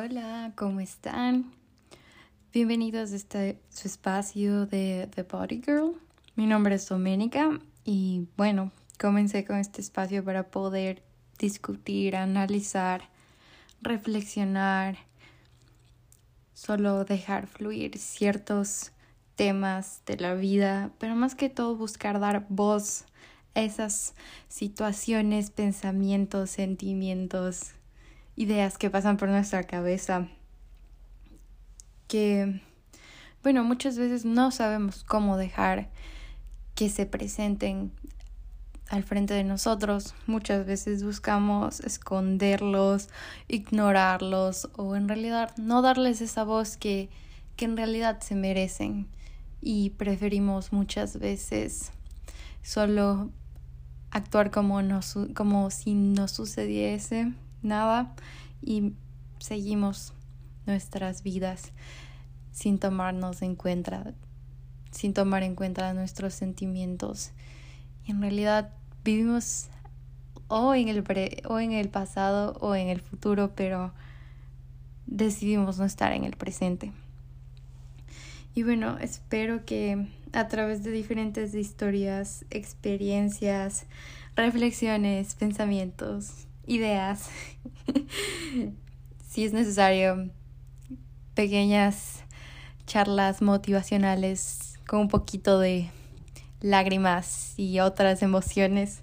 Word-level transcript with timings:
Hola, 0.00 0.52
¿cómo 0.54 0.78
están? 0.78 1.50
Bienvenidos 2.52 3.10
a 3.10 3.16
este 3.16 3.60
su 3.68 3.88
espacio 3.88 4.64
de 4.64 5.08
The 5.12 5.24
Body 5.24 5.60
Girl. 5.60 5.96
Mi 6.36 6.46
nombre 6.46 6.76
es 6.76 6.88
Doménica 6.88 7.58
y 7.84 8.28
bueno, 8.36 8.70
comencé 8.96 9.44
con 9.44 9.56
este 9.56 9.80
espacio 9.80 10.24
para 10.24 10.52
poder 10.52 11.02
discutir, 11.40 12.14
analizar, 12.14 13.08
reflexionar, 13.82 14.98
solo 16.54 17.04
dejar 17.04 17.48
fluir 17.48 17.98
ciertos 17.98 18.92
temas 19.34 20.02
de 20.06 20.16
la 20.16 20.34
vida, 20.34 20.92
pero 20.98 21.16
más 21.16 21.34
que 21.34 21.48
todo 21.48 21.74
buscar 21.74 22.20
dar 22.20 22.46
voz 22.48 23.04
a 23.56 23.62
esas 23.62 24.14
situaciones, 24.46 25.50
pensamientos, 25.50 26.50
sentimientos 26.50 27.72
ideas 28.38 28.78
que 28.78 28.88
pasan 28.88 29.16
por 29.16 29.28
nuestra 29.28 29.64
cabeza 29.64 30.28
que, 32.06 32.62
bueno, 33.42 33.64
muchas 33.64 33.98
veces 33.98 34.24
no 34.24 34.52
sabemos 34.52 35.02
cómo 35.02 35.36
dejar 35.36 35.90
que 36.76 36.88
se 36.88 37.04
presenten 37.04 37.90
al 38.88 39.02
frente 39.02 39.34
de 39.34 39.42
nosotros. 39.42 40.14
Muchas 40.28 40.64
veces 40.64 41.02
buscamos 41.02 41.80
esconderlos, 41.80 43.08
ignorarlos 43.48 44.70
o 44.76 44.94
en 44.94 45.08
realidad 45.08 45.52
no 45.56 45.82
darles 45.82 46.20
esa 46.20 46.44
voz 46.44 46.76
que, 46.76 47.10
que 47.56 47.64
en 47.64 47.76
realidad 47.76 48.20
se 48.20 48.36
merecen. 48.36 49.08
Y 49.60 49.90
preferimos 49.90 50.72
muchas 50.72 51.18
veces 51.18 51.90
solo 52.62 53.30
actuar 54.12 54.52
como, 54.52 54.80
no, 54.82 55.00
como 55.34 55.70
si 55.72 55.94
no 55.94 56.28
sucediese 56.28 57.34
nada 57.62 58.14
y 58.62 58.92
seguimos 59.38 60.14
nuestras 60.66 61.22
vidas 61.22 61.72
sin 62.52 62.78
tomarnos 62.78 63.42
en 63.42 63.54
cuenta, 63.54 64.14
sin 64.90 65.14
tomar 65.14 65.42
en 65.42 65.54
cuenta 65.54 65.94
nuestros 65.94 66.34
sentimientos. 66.34 67.30
Y 68.04 68.10
en 68.10 68.20
realidad 68.20 68.72
vivimos 69.04 69.68
o 70.48 70.74
en 70.74 70.88
el 70.88 71.04
o 71.48 71.60
en 71.60 71.72
el 71.72 71.88
pasado 71.88 72.56
o 72.60 72.74
en 72.74 72.88
el 72.88 73.00
futuro, 73.00 73.52
pero 73.54 73.92
decidimos 75.06 75.78
no 75.78 75.84
estar 75.84 76.12
en 76.12 76.24
el 76.24 76.36
presente. 76.36 76.92
Y 78.54 78.64
bueno, 78.64 78.98
espero 78.98 79.64
que 79.64 80.08
a 80.32 80.48
través 80.48 80.82
de 80.82 80.90
diferentes 80.90 81.54
historias, 81.54 82.44
experiencias, 82.50 83.86
reflexiones, 84.34 85.36
pensamientos, 85.36 86.47
ideas. 86.68 87.30
si 89.28 89.44
es 89.44 89.52
necesario, 89.52 90.30
pequeñas 91.34 92.22
charlas 92.86 93.42
motivacionales 93.42 94.78
con 94.86 95.00
un 95.00 95.08
poquito 95.08 95.58
de 95.58 95.90
lágrimas 96.60 97.54
y 97.56 97.80
otras 97.80 98.22
emociones 98.22 99.02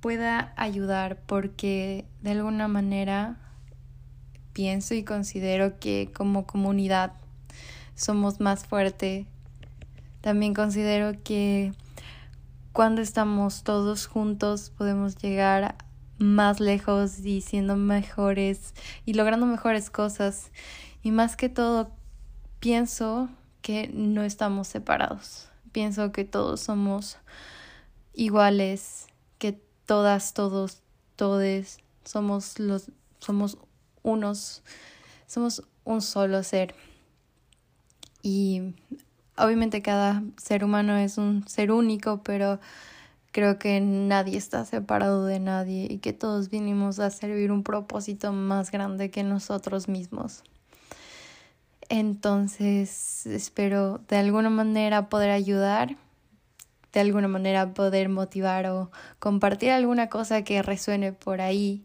pueda 0.00 0.52
ayudar 0.56 1.18
porque 1.26 2.04
de 2.22 2.32
alguna 2.32 2.68
manera 2.68 3.36
pienso 4.52 4.94
y 4.94 5.02
considero 5.02 5.78
que 5.78 6.10
como 6.14 6.46
comunidad 6.46 7.12
somos 7.94 8.40
más 8.40 8.66
fuerte. 8.66 9.26
También 10.20 10.54
considero 10.54 11.12
que 11.22 11.72
cuando 12.72 13.02
estamos 13.02 13.62
todos 13.62 14.06
juntos 14.06 14.70
podemos 14.76 15.16
llegar 15.16 15.76
más 16.18 16.60
lejos 16.60 17.18
y 17.20 17.40
siendo 17.40 17.76
mejores 17.76 18.74
y 19.04 19.14
logrando 19.14 19.46
mejores 19.46 19.90
cosas. 19.90 20.50
Y 21.02 21.10
más 21.10 21.36
que 21.36 21.48
todo, 21.48 21.90
pienso 22.60 23.28
que 23.62 23.88
no 23.92 24.22
estamos 24.22 24.68
separados. 24.68 25.48
Pienso 25.72 26.12
que 26.12 26.24
todos 26.24 26.60
somos 26.60 27.18
iguales, 28.14 29.06
que 29.38 29.60
todas, 29.86 30.34
todos, 30.34 30.82
todes 31.16 31.78
somos 32.04 32.58
los 32.58 32.90
somos 33.18 33.58
unos, 34.02 34.62
somos 35.26 35.62
un 35.84 36.02
solo 36.02 36.42
ser. 36.42 36.74
Y 38.22 38.74
obviamente 39.36 39.82
cada 39.82 40.22
ser 40.36 40.64
humano 40.64 40.96
es 40.96 41.18
un 41.18 41.46
ser 41.48 41.72
único, 41.72 42.22
pero 42.22 42.60
Creo 43.34 43.58
que 43.58 43.80
nadie 43.80 44.38
está 44.38 44.64
separado 44.64 45.26
de 45.26 45.40
nadie 45.40 45.88
y 45.90 45.98
que 45.98 46.12
todos 46.12 46.50
vinimos 46.50 47.00
a 47.00 47.10
servir 47.10 47.50
un 47.50 47.64
propósito 47.64 48.32
más 48.32 48.70
grande 48.70 49.10
que 49.10 49.24
nosotros 49.24 49.88
mismos. 49.88 50.44
Entonces, 51.88 53.26
espero 53.26 53.98
de 54.06 54.18
alguna 54.18 54.50
manera 54.50 55.08
poder 55.08 55.30
ayudar, 55.30 55.96
de 56.92 57.00
alguna 57.00 57.26
manera 57.26 57.74
poder 57.74 58.08
motivar 58.08 58.66
o 58.66 58.92
compartir 59.18 59.72
alguna 59.72 60.08
cosa 60.08 60.44
que 60.44 60.62
resuene 60.62 61.12
por 61.12 61.40
ahí. 61.40 61.84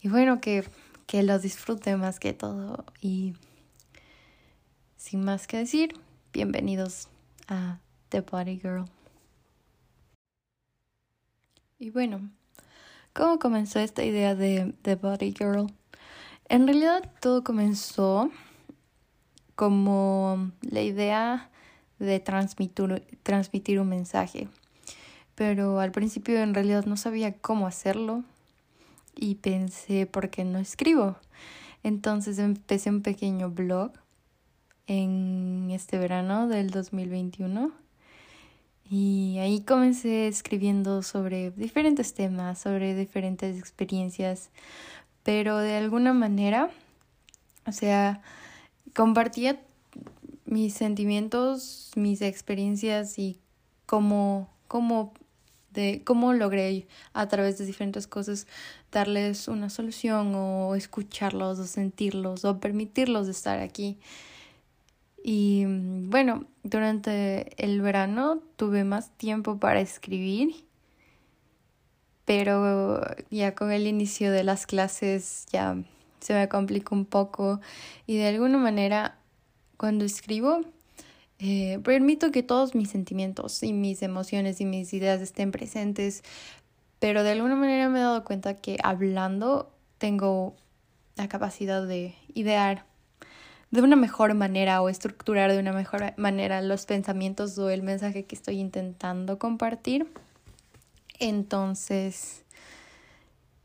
Y 0.00 0.08
bueno, 0.08 0.40
que, 0.40 0.64
que 1.06 1.22
lo 1.22 1.38
disfrute 1.38 1.94
más 1.94 2.18
que 2.18 2.32
todo. 2.32 2.84
Y 3.00 3.34
sin 4.96 5.24
más 5.24 5.46
que 5.46 5.56
decir, 5.58 5.94
bienvenidos 6.32 7.06
a 7.46 7.78
The 8.08 8.22
Body 8.22 8.58
Girl. 8.58 8.86
Y 11.78 11.90
bueno, 11.90 12.30
¿cómo 13.12 13.40
comenzó 13.40 13.80
esta 13.80 14.04
idea 14.04 14.36
de 14.36 14.74
The 14.82 14.94
Body 14.94 15.34
Girl? 15.36 15.72
En 16.48 16.66
realidad 16.68 17.10
todo 17.20 17.42
comenzó 17.42 18.30
como 19.56 20.52
la 20.62 20.82
idea 20.82 21.50
de 21.98 22.20
transmitir, 22.20 23.04
transmitir 23.24 23.80
un 23.80 23.88
mensaje. 23.88 24.48
Pero 25.34 25.80
al 25.80 25.90
principio 25.90 26.38
en 26.38 26.54
realidad 26.54 26.84
no 26.84 26.96
sabía 26.96 27.32
cómo 27.32 27.66
hacerlo 27.66 28.22
y 29.16 29.34
pensé, 29.36 30.06
¿por 30.06 30.30
qué 30.30 30.44
no 30.44 30.60
escribo? 30.60 31.16
Entonces 31.82 32.38
empecé 32.38 32.88
un 32.88 33.02
pequeño 33.02 33.50
blog 33.50 33.90
en 34.86 35.70
este 35.72 35.98
verano 35.98 36.46
del 36.46 36.70
2021 36.70 37.83
y 38.90 39.38
ahí 39.38 39.62
comencé 39.62 40.28
escribiendo 40.28 41.02
sobre 41.02 41.50
diferentes 41.52 42.14
temas, 42.14 42.58
sobre 42.58 42.94
diferentes 42.94 43.58
experiencias, 43.58 44.50
pero 45.22 45.58
de 45.58 45.76
alguna 45.76 46.12
manera, 46.12 46.70
o 47.66 47.72
sea, 47.72 48.20
compartía 48.94 49.60
mis 50.44 50.74
sentimientos, 50.74 51.90
mis 51.96 52.20
experiencias 52.20 53.18
y 53.18 53.40
cómo, 53.86 54.50
cómo, 54.68 55.14
de, 55.70 56.02
cómo 56.04 56.34
logré 56.34 56.86
a 57.14 57.26
través 57.28 57.56
de 57.58 57.64
diferentes 57.64 58.06
cosas 58.06 58.46
darles 58.92 59.48
una 59.48 59.70
solución 59.70 60.34
o 60.34 60.74
escucharlos 60.74 61.58
o 61.58 61.66
sentirlos 61.66 62.44
o 62.44 62.60
permitirlos 62.60 63.28
estar 63.28 63.60
aquí. 63.60 63.98
Y 65.26 65.64
mm, 65.66 66.10
bueno, 66.10 66.44
durante 66.62 67.50
el 67.64 67.80
verano 67.80 68.42
tuve 68.56 68.84
más 68.84 69.10
tiempo 69.16 69.58
para 69.58 69.80
escribir, 69.80 70.54
pero 72.26 73.00
ya 73.30 73.54
con 73.54 73.72
el 73.72 73.86
inicio 73.86 74.30
de 74.30 74.44
las 74.44 74.66
clases 74.66 75.46
ya 75.50 75.82
se 76.20 76.34
me 76.34 76.48
complicó 76.48 76.94
un 76.94 77.06
poco 77.06 77.60
y 78.06 78.18
de 78.18 78.28
alguna 78.28 78.58
manera 78.58 79.18
cuando 79.78 80.04
escribo 80.04 80.60
eh, 81.38 81.78
permito 81.82 82.30
que 82.30 82.42
todos 82.42 82.74
mis 82.74 82.90
sentimientos 82.90 83.62
y 83.62 83.72
mis 83.72 84.02
emociones 84.02 84.60
y 84.60 84.66
mis 84.66 84.92
ideas 84.92 85.20
estén 85.20 85.52
presentes, 85.52 86.22
pero 86.98 87.22
de 87.22 87.32
alguna 87.32 87.56
manera 87.56 87.88
me 87.88 87.98
he 87.98 88.02
dado 88.02 88.24
cuenta 88.24 88.60
que 88.60 88.78
hablando 88.82 89.72
tengo 89.98 90.54
la 91.16 91.28
capacidad 91.28 91.86
de 91.86 92.14
idear 92.34 92.86
de 93.74 93.82
una 93.82 93.96
mejor 93.96 94.34
manera 94.34 94.80
o 94.82 94.88
estructurar 94.88 95.50
de 95.50 95.58
una 95.58 95.72
mejor 95.72 96.14
manera 96.16 96.62
los 96.62 96.86
pensamientos 96.86 97.58
o 97.58 97.70
el 97.70 97.82
mensaje 97.82 98.24
que 98.24 98.36
estoy 98.36 98.60
intentando 98.60 99.40
compartir. 99.40 100.06
Entonces, 101.18 102.44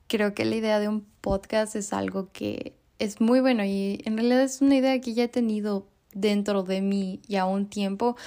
creo 0.07 0.33
que 0.33 0.45
la 0.45 0.55
idea 0.55 0.79
de 0.79 0.87
un 0.87 1.05
podcast 1.21 1.75
es 1.75 1.93
algo 1.93 2.31
que 2.33 2.73
es 2.97 3.21
muy 3.21 3.39
bueno 3.39 3.63
y 3.63 4.01
en 4.03 4.17
realidad 4.17 4.41
es 4.41 4.61
una 4.61 4.77
idea 4.77 4.99
que 4.99 5.13
ya 5.13 5.25
he 5.25 5.27
tenido 5.27 5.85
dentro 6.11 6.63
de 6.63 6.81
mí 6.81 7.21
ya 7.27 7.45
un 7.45 7.67
tiempo, 7.67 8.17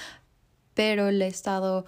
pero 0.75 1.11
le 1.11 1.25
he 1.25 1.27
estado 1.27 1.85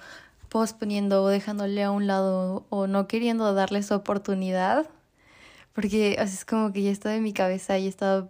posponiendo 0.50 1.24
o 1.24 1.30
dejándole 1.30 1.82
a 1.84 1.92
un 1.92 2.06
lado 2.06 2.66
o 2.70 2.88
no 2.88 3.08
queriendo 3.08 3.54
darles 3.54 3.94
oportunidad 3.94 4.90
porque 5.72 6.18
es 6.20 6.44
como 6.44 6.74
que 6.74 6.84
ya 6.84 6.92
está 6.92 7.16
en 7.16 7.24
mi 7.24 7.32
cabeza 7.32 7.78
y 7.78 7.86
he 7.86 7.90
estado 7.90 8.30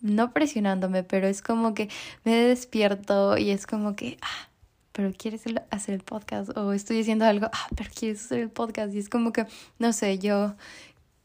no 0.00 0.32
presionándome, 0.32 1.02
pero 1.02 1.26
es 1.26 1.42
como 1.42 1.74
que 1.74 1.88
me 2.24 2.34
despierto 2.34 3.36
y 3.36 3.50
es 3.50 3.66
como 3.66 3.96
que, 3.96 4.18
ah, 4.22 4.48
pero 4.92 5.12
quieres 5.16 5.42
hacer 5.70 5.94
el 5.94 6.02
podcast 6.02 6.56
o 6.56 6.72
estoy 6.72 7.00
haciendo 7.00 7.24
algo, 7.24 7.46
ah, 7.52 7.66
pero 7.76 7.90
quieres 7.94 8.24
hacer 8.24 8.40
el 8.40 8.50
podcast 8.50 8.94
y 8.94 8.98
es 8.98 9.08
como 9.08 9.32
que, 9.32 9.46
no 9.78 9.92
sé, 9.92 10.18
yo 10.18 10.56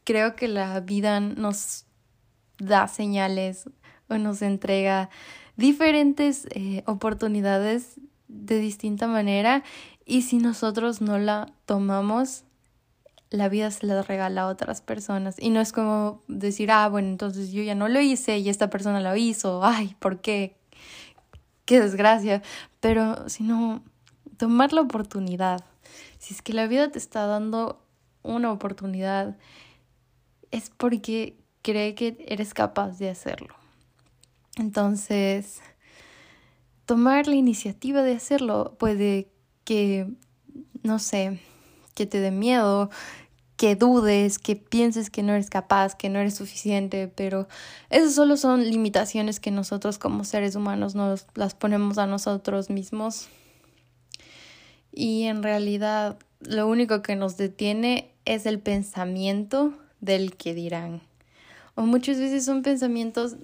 creo 0.04 0.36
que 0.36 0.48
la 0.48 0.80
vida 0.80 1.20
nos 1.20 1.86
da 2.58 2.88
señales 2.88 3.68
o 4.08 4.18
nos 4.18 4.42
entrega 4.42 5.10
diferentes 5.56 6.46
eh, 6.50 6.82
oportunidades 6.86 8.00
de 8.28 8.58
distinta 8.58 9.06
manera 9.06 9.62
y 10.04 10.22
si 10.22 10.38
nosotros 10.38 11.00
no 11.00 11.18
la 11.18 11.52
tomamos, 11.66 12.44
la 13.30 13.48
vida 13.48 13.70
se 13.70 13.86
la 13.86 14.02
regala 14.02 14.42
a 14.42 14.46
otras 14.46 14.80
personas. 14.80 15.36
Y 15.38 15.50
no 15.50 15.60
es 15.60 15.72
como 15.72 16.22
decir, 16.28 16.70
ah, 16.70 16.88
bueno, 16.88 17.08
entonces 17.08 17.52
yo 17.52 17.62
ya 17.62 17.74
no 17.74 17.88
lo 17.88 18.00
hice 18.00 18.38
y 18.38 18.48
esta 18.48 18.70
persona 18.70 19.00
lo 19.00 19.16
hizo, 19.16 19.64
ay, 19.64 19.96
¿por 19.98 20.20
qué? 20.20 20.56
Qué 21.64 21.80
desgracia. 21.80 22.42
Pero 22.80 23.28
sino 23.28 23.82
tomar 24.36 24.72
la 24.72 24.82
oportunidad. 24.82 25.64
Si 26.18 26.34
es 26.34 26.42
que 26.42 26.52
la 26.52 26.66
vida 26.66 26.90
te 26.90 26.98
está 26.98 27.26
dando 27.26 27.84
una 28.22 28.52
oportunidad, 28.52 29.36
es 30.50 30.70
porque 30.70 31.36
cree 31.62 31.94
que 31.94 32.16
eres 32.26 32.54
capaz 32.54 32.98
de 32.98 33.10
hacerlo. 33.10 33.54
Entonces, 34.56 35.60
tomar 36.86 37.26
la 37.26 37.34
iniciativa 37.34 38.02
de 38.02 38.14
hacerlo 38.14 38.76
puede 38.78 39.32
que, 39.64 40.12
no 40.82 40.98
sé, 40.98 41.40
que 41.94 42.06
te 42.06 42.20
dé 42.20 42.30
miedo, 42.30 42.90
que 43.56 43.76
dudes, 43.76 44.38
que 44.38 44.56
pienses 44.56 45.10
que 45.10 45.22
no 45.22 45.32
eres 45.32 45.48
capaz, 45.48 45.94
que 45.94 46.08
no 46.08 46.18
eres 46.18 46.34
suficiente, 46.34 47.08
pero 47.08 47.48
esas 47.88 48.14
solo 48.14 48.36
son 48.36 48.68
limitaciones 48.68 49.40
que 49.40 49.50
nosotros 49.50 49.98
como 49.98 50.24
seres 50.24 50.56
humanos 50.56 50.94
nos 50.94 51.26
las 51.34 51.54
ponemos 51.54 51.98
a 51.98 52.06
nosotros 52.06 52.68
mismos. 52.68 53.28
Y 54.92 55.24
en 55.24 55.42
realidad 55.42 56.18
lo 56.40 56.66
único 56.68 57.02
que 57.02 57.16
nos 57.16 57.36
detiene 57.36 58.12
es 58.24 58.46
el 58.46 58.58
pensamiento 58.58 59.74
del 60.00 60.36
que 60.36 60.54
dirán. 60.54 61.02
O 61.74 61.82
muchas 61.82 62.18
veces 62.18 62.44
son 62.44 62.62
pensamientos 62.62 63.36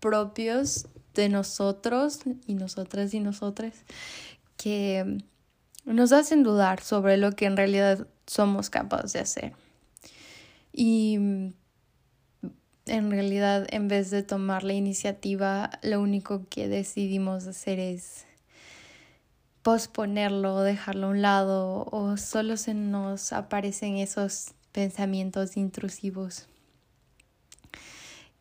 propios 0.00 0.86
de 1.14 1.28
nosotros 1.28 2.20
y 2.46 2.54
nosotras 2.54 3.14
y 3.14 3.20
nosotras 3.20 3.84
que 4.56 5.18
nos 5.84 6.12
hacen 6.12 6.42
dudar 6.42 6.80
sobre 6.80 7.16
lo 7.16 7.32
que 7.32 7.46
en 7.46 7.56
realidad 7.56 8.06
somos 8.26 8.70
capaces 8.70 9.12
de 9.12 9.20
hacer. 9.20 9.52
Y 10.72 11.14
en 12.86 13.10
realidad, 13.10 13.66
en 13.70 13.88
vez 13.88 14.10
de 14.10 14.22
tomar 14.22 14.62
la 14.64 14.72
iniciativa, 14.72 15.70
lo 15.82 16.00
único 16.00 16.46
que 16.48 16.68
decidimos 16.68 17.46
hacer 17.46 17.78
es 17.78 18.26
posponerlo, 19.62 20.60
dejarlo 20.60 21.06
a 21.06 21.10
un 21.10 21.22
lado 21.22 21.86
o 21.90 22.16
solo 22.16 22.56
se 22.56 22.74
nos 22.74 23.32
aparecen 23.32 23.96
esos 23.96 24.52
pensamientos 24.72 25.56
intrusivos 25.56 26.46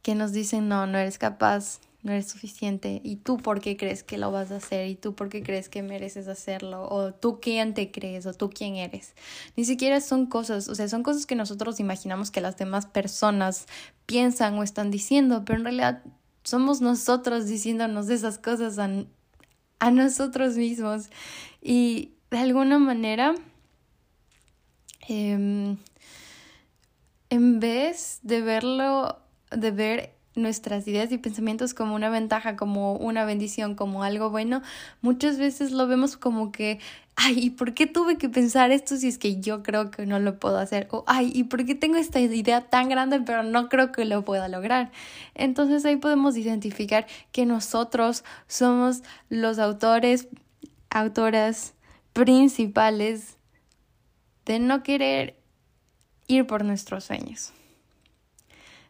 que 0.04 0.16
nos 0.16 0.34
dicen 0.34 0.68
no, 0.68 0.86
no 0.86 1.00
eres 1.00 1.18
capaz, 1.18 1.80
no 2.04 2.12
eres 2.12 2.30
suficiente. 2.30 3.02
Y 3.04 3.18
tú 3.18 3.38
por 3.38 3.62
qué 3.62 3.76
crees 3.78 4.04
que 4.04 4.18
lo 4.18 4.32
vas 4.32 4.52
a 4.52 4.58
hacer 4.58 4.88
y 4.88 4.96
tú 4.96 5.16
por 5.16 5.30
qué 5.30 5.42
crees 5.42 5.70
que 5.70 5.82
mereces 5.82 6.28
hacerlo 6.28 6.88
o 6.90 7.14
tú 7.14 7.40
quién 7.42 7.74
te 7.74 7.92
crees 7.92 8.26
o 8.26 8.34
tú 8.34 8.50
quién 8.50 8.76
eres. 8.76 9.16
Ni 9.56 9.66
siquiera 9.66 10.02
son 10.02 10.26
cosas, 10.28 10.68
o 10.68 10.76
sea, 10.76 10.88
son 10.88 11.04
cosas 11.04 11.26
que 11.26 11.36
nosotros 11.36 11.80
imaginamos 11.80 12.30
que 12.30 12.42
las 12.42 12.58
demás 12.58 12.86
personas 12.86 13.66
piensan 14.06 14.58
o 14.60 14.64
están 14.64 14.92
diciendo, 14.92 15.44
pero 15.46 15.60
en 15.60 15.66
realidad 15.66 16.04
somos 16.44 16.82
nosotros 16.82 17.48
diciéndonos 17.48 18.10
esas 18.10 18.38
cosas 18.38 18.78
a, 18.78 18.90
a 19.80 19.92
nosotros 19.92 20.58
mismos. 20.58 21.10
Y 21.62 22.12
de 22.30 22.40
alguna 22.40 22.80
manera 22.80 23.36
eh, 25.08 25.76
en 27.30 27.60
vez 27.60 28.20
de 28.22 28.42
verlo, 28.42 29.20
de 29.50 29.72
ver 29.72 30.16
nuestras 30.36 30.88
ideas 30.88 31.12
y 31.12 31.18
pensamientos 31.18 31.74
como 31.74 31.96
una 31.96 32.10
ventaja, 32.10 32.56
como 32.56 32.96
una 32.96 33.26
bendición, 33.26 33.76
como 33.76 34.04
algo 34.04 34.30
bueno, 34.30 34.62
muchas 35.02 35.38
veces 35.38 35.72
lo 35.72 35.88
vemos 35.88 36.18
como 36.18 36.52
que, 36.52 36.80
ay, 37.16 37.36
¿y 37.38 37.50
por 37.52 37.74
qué 37.74 37.88
tuve 37.88 38.18
que 38.18 38.30
pensar 38.30 38.72
esto 38.72 38.98
si 38.98 39.08
es 39.08 39.18
que 39.18 39.40
yo 39.40 39.62
creo 39.64 39.92
que 39.92 40.06
no 40.06 40.20
lo 40.20 40.40
puedo 40.40 40.58
hacer? 40.58 40.88
O, 40.92 41.04
ay, 41.08 41.32
¿y 41.34 41.44
por 41.44 41.66
qué 41.66 41.76
tengo 41.76 41.98
esta 41.98 42.20
idea 42.20 42.62
tan 42.62 42.90
grande 42.90 43.22
pero 43.22 43.44
no 43.44 43.70
creo 43.70 43.92
que 43.92 44.06
lo 44.06 44.26
pueda 44.26 44.48
lograr? 44.48 44.92
Entonces 45.36 45.86
ahí 45.86 45.98
podemos 45.98 46.36
identificar 46.36 47.06
que 47.32 47.46
nosotros 47.46 48.24
somos 48.48 49.04
los 49.30 49.60
autores, 49.60 50.28
autoras 50.90 51.74
principales 52.14 53.38
de 54.46 54.60
no 54.60 54.84
querer 54.84 55.38
ir 56.28 56.46
por 56.48 56.66
nuestros 56.66 57.06
sueños 57.06 57.54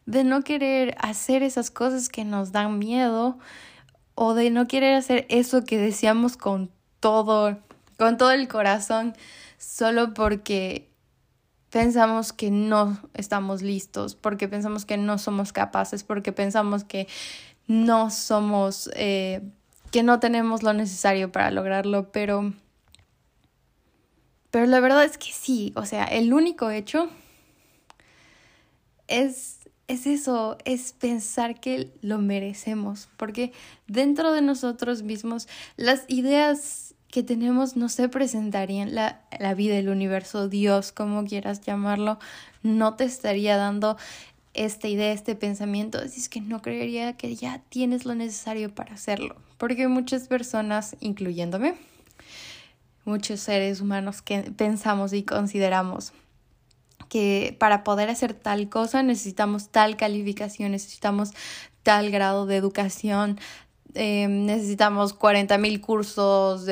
de 0.06 0.24
no 0.24 0.42
querer 0.42 0.96
hacer 0.98 1.42
esas 1.42 1.70
cosas 1.70 2.08
que 2.08 2.24
nos 2.24 2.52
dan 2.52 2.78
miedo 2.78 3.38
o 4.14 4.34
de 4.34 4.50
no 4.50 4.66
querer 4.66 4.94
hacer 4.94 5.26
eso 5.28 5.64
que 5.64 5.78
deseamos 5.78 6.36
con 6.36 6.70
todo, 7.00 7.58
con 7.98 8.16
todo 8.16 8.30
el 8.30 8.48
corazón, 8.48 9.14
solo 9.58 10.14
porque 10.14 10.88
pensamos 11.70 12.32
que 12.32 12.50
no 12.50 12.98
estamos 13.14 13.62
listos, 13.62 14.14
porque 14.14 14.46
pensamos 14.46 14.84
que 14.84 14.96
no 14.96 15.18
somos 15.18 15.52
capaces, 15.52 16.04
porque 16.04 16.32
pensamos 16.32 16.84
que 16.84 17.08
no 17.66 18.10
somos, 18.10 18.90
eh, 18.94 19.40
que 19.90 20.02
no 20.02 20.20
tenemos 20.20 20.62
lo 20.62 20.72
necesario 20.72 21.32
para 21.32 21.50
lograrlo, 21.50 22.12
pero, 22.12 22.52
pero 24.50 24.66
la 24.66 24.80
verdad 24.80 25.04
es 25.04 25.18
que 25.18 25.32
sí, 25.32 25.72
o 25.74 25.84
sea, 25.84 26.04
el 26.04 26.32
único 26.32 26.70
hecho 26.70 27.08
es 29.08 29.63
es 29.88 30.06
eso, 30.06 30.56
es 30.64 30.92
pensar 30.92 31.60
que 31.60 31.90
lo 32.00 32.18
merecemos, 32.18 33.08
porque 33.16 33.52
dentro 33.86 34.32
de 34.32 34.42
nosotros 34.42 35.02
mismos 35.02 35.48
las 35.76 36.04
ideas 36.08 36.94
que 37.10 37.22
tenemos 37.22 37.76
no 37.76 37.88
se 37.88 38.08
presentarían, 38.08 38.94
la, 38.94 39.20
la 39.38 39.54
vida, 39.54 39.76
el 39.76 39.88
universo, 39.88 40.48
Dios, 40.48 40.90
como 40.90 41.24
quieras 41.24 41.60
llamarlo, 41.60 42.18
no 42.62 42.94
te 42.94 43.04
estaría 43.04 43.56
dando 43.56 43.96
esta 44.54 44.88
idea, 44.88 45.12
este 45.12 45.34
pensamiento, 45.34 45.98
así 45.98 46.20
es 46.20 46.28
que 46.28 46.40
no 46.40 46.62
creería 46.62 47.16
que 47.16 47.34
ya 47.36 47.60
tienes 47.68 48.04
lo 48.04 48.14
necesario 48.14 48.74
para 48.74 48.94
hacerlo, 48.94 49.36
porque 49.58 49.86
muchas 49.88 50.28
personas, 50.28 50.96
incluyéndome, 51.00 51.74
muchos 53.04 53.40
seres 53.40 53.80
humanos 53.80 54.22
que 54.22 54.40
pensamos 54.56 55.12
y 55.12 55.24
consideramos 55.24 56.12
que 57.14 57.54
para 57.60 57.84
poder 57.84 58.10
hacer 58.10 58.34
tal 58.34 58.68
cosa 58.68 59.04
necesitamos 59.04 59.68
tal 59.68 59.96
calificación, 59.96 60.72
necesitamos 60.72 61.30
tal 61.84 62.10
grado 62.10 62.44
de 62.44 62.56
educación, 62.56 63.38
eh, 63.94 64.26
necesitamos 64.26 65.12
40 65.12 65.56
mil 65.58 65.80
cursos 65.80 66.66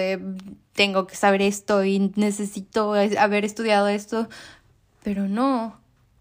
tengo 0.72 1.06
que 1.06 1.14
saber 1.14 1.42
esto 1.42 1.84
y 1.84 2.12
necesito 2.16 2.92
haber 2.94 3.44
estudiado 3.44 3.87
esto, 3.87 4.28
pero 5.04 5.28
no, 5.28 5.78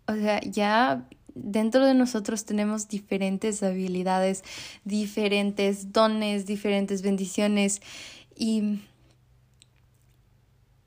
o 0.08 0.14
sea, 0.14 0.40
ya 0.42 1.04
dentro 1.34 1.84
de 1.84 1.96
nosotros 1.96 2.46
tenemos 2.46 2.90
diferentes 2.90 3.64
habilidades, 3.64 4.44
diferentes 4.86 5.92
dones, 5.94 6.46
diferentes 6.46 7.02
bendiciones 7.02 7.82
y, 8.36 8.82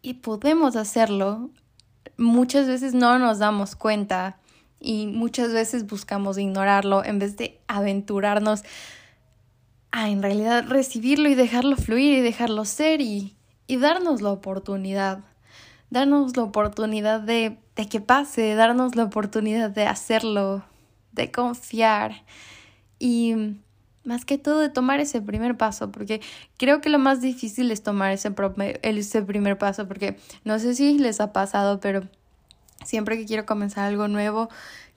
y 0.03 0.15
podemos 0.15 0.77
hacerlo 0.77 1.51
muchas 2.17 2.67
veces 2.67 2.95
no 2.95 3.19
nos 3.19 3.39
damos 3.39 3.77
cuenta 3.77 4.39
y 4.81 5.07
muchas 5.07 5.53
veces 5.53 5.87
buscamos 5.87 6.39
ignorarlo 6.39 7.05
en 7.05 7.19
vez 7.19 7.37
de 7.37 7.59
aventurarnos 7.69 8.63
a 9.93 10.11
en 10.11 10.23
realidad 10.23 10.65
recibirlo 10.69 11.29
y 11.29 11.35
dejarlo 11.35 11.77
fluir 11.77 12.19
y 12.19 12.21
dejarlo 12.21 12.65
ser 12.65 13.01
y, 13.01 13.37
y 13.67 13.77
darnos 13.77 14.23
la 14.23 14.31
oportunidad, 14.31 15.21
darnos 15.91 16.37
la 16.37 16.43
oportunidad 16.43 17.21
de, 17.21 17.59
de 17.77 17.89
que 17.89 18.01
pase, 18.01 18.55
darnos 18.55 18.97
la 18.97 19.05
oportunidad 19.05 19.71
de 19.71 19.87
hacerlo, 19.87 20.65
de 21.13 21.31
confiar. 21.31 22.25
Y 22.99 23.35
más 24.05 24.25
que 24.25 24.39
todo 24.39 24.61
de 24.61 24.69
tomar 24.69 25.01
ese 25.01 25.21
primer 25.21 25.57
paso, 25.57 25.91
porque 25.91 26.21
creo 26.57 26.81
que 26.81 26.89
lo 26.89 26.99
más 26.99 27.21
difícil 27.21 27.71
es 27.71 27.83
tomar 27.83 28.13
ese, 28.13 28.33
ese 28.83 29.23
primer 29.23 29.59
paso, 29.59 29.89
porque 29.89 30.17
no 30.45 30.59
sé 30.59 30.75
si 30.75 30.99
les 30.99 31.21
ha 31.21 31.33
pasado, 31.33 31.81
pero 31.81 32.03
siempre 32.85 33.17
que 33.17 33.27
quiero 33.27 33.47
comenzar 33.47 33.85
algo 33.85 34.09
nuevo, 34.09 34.49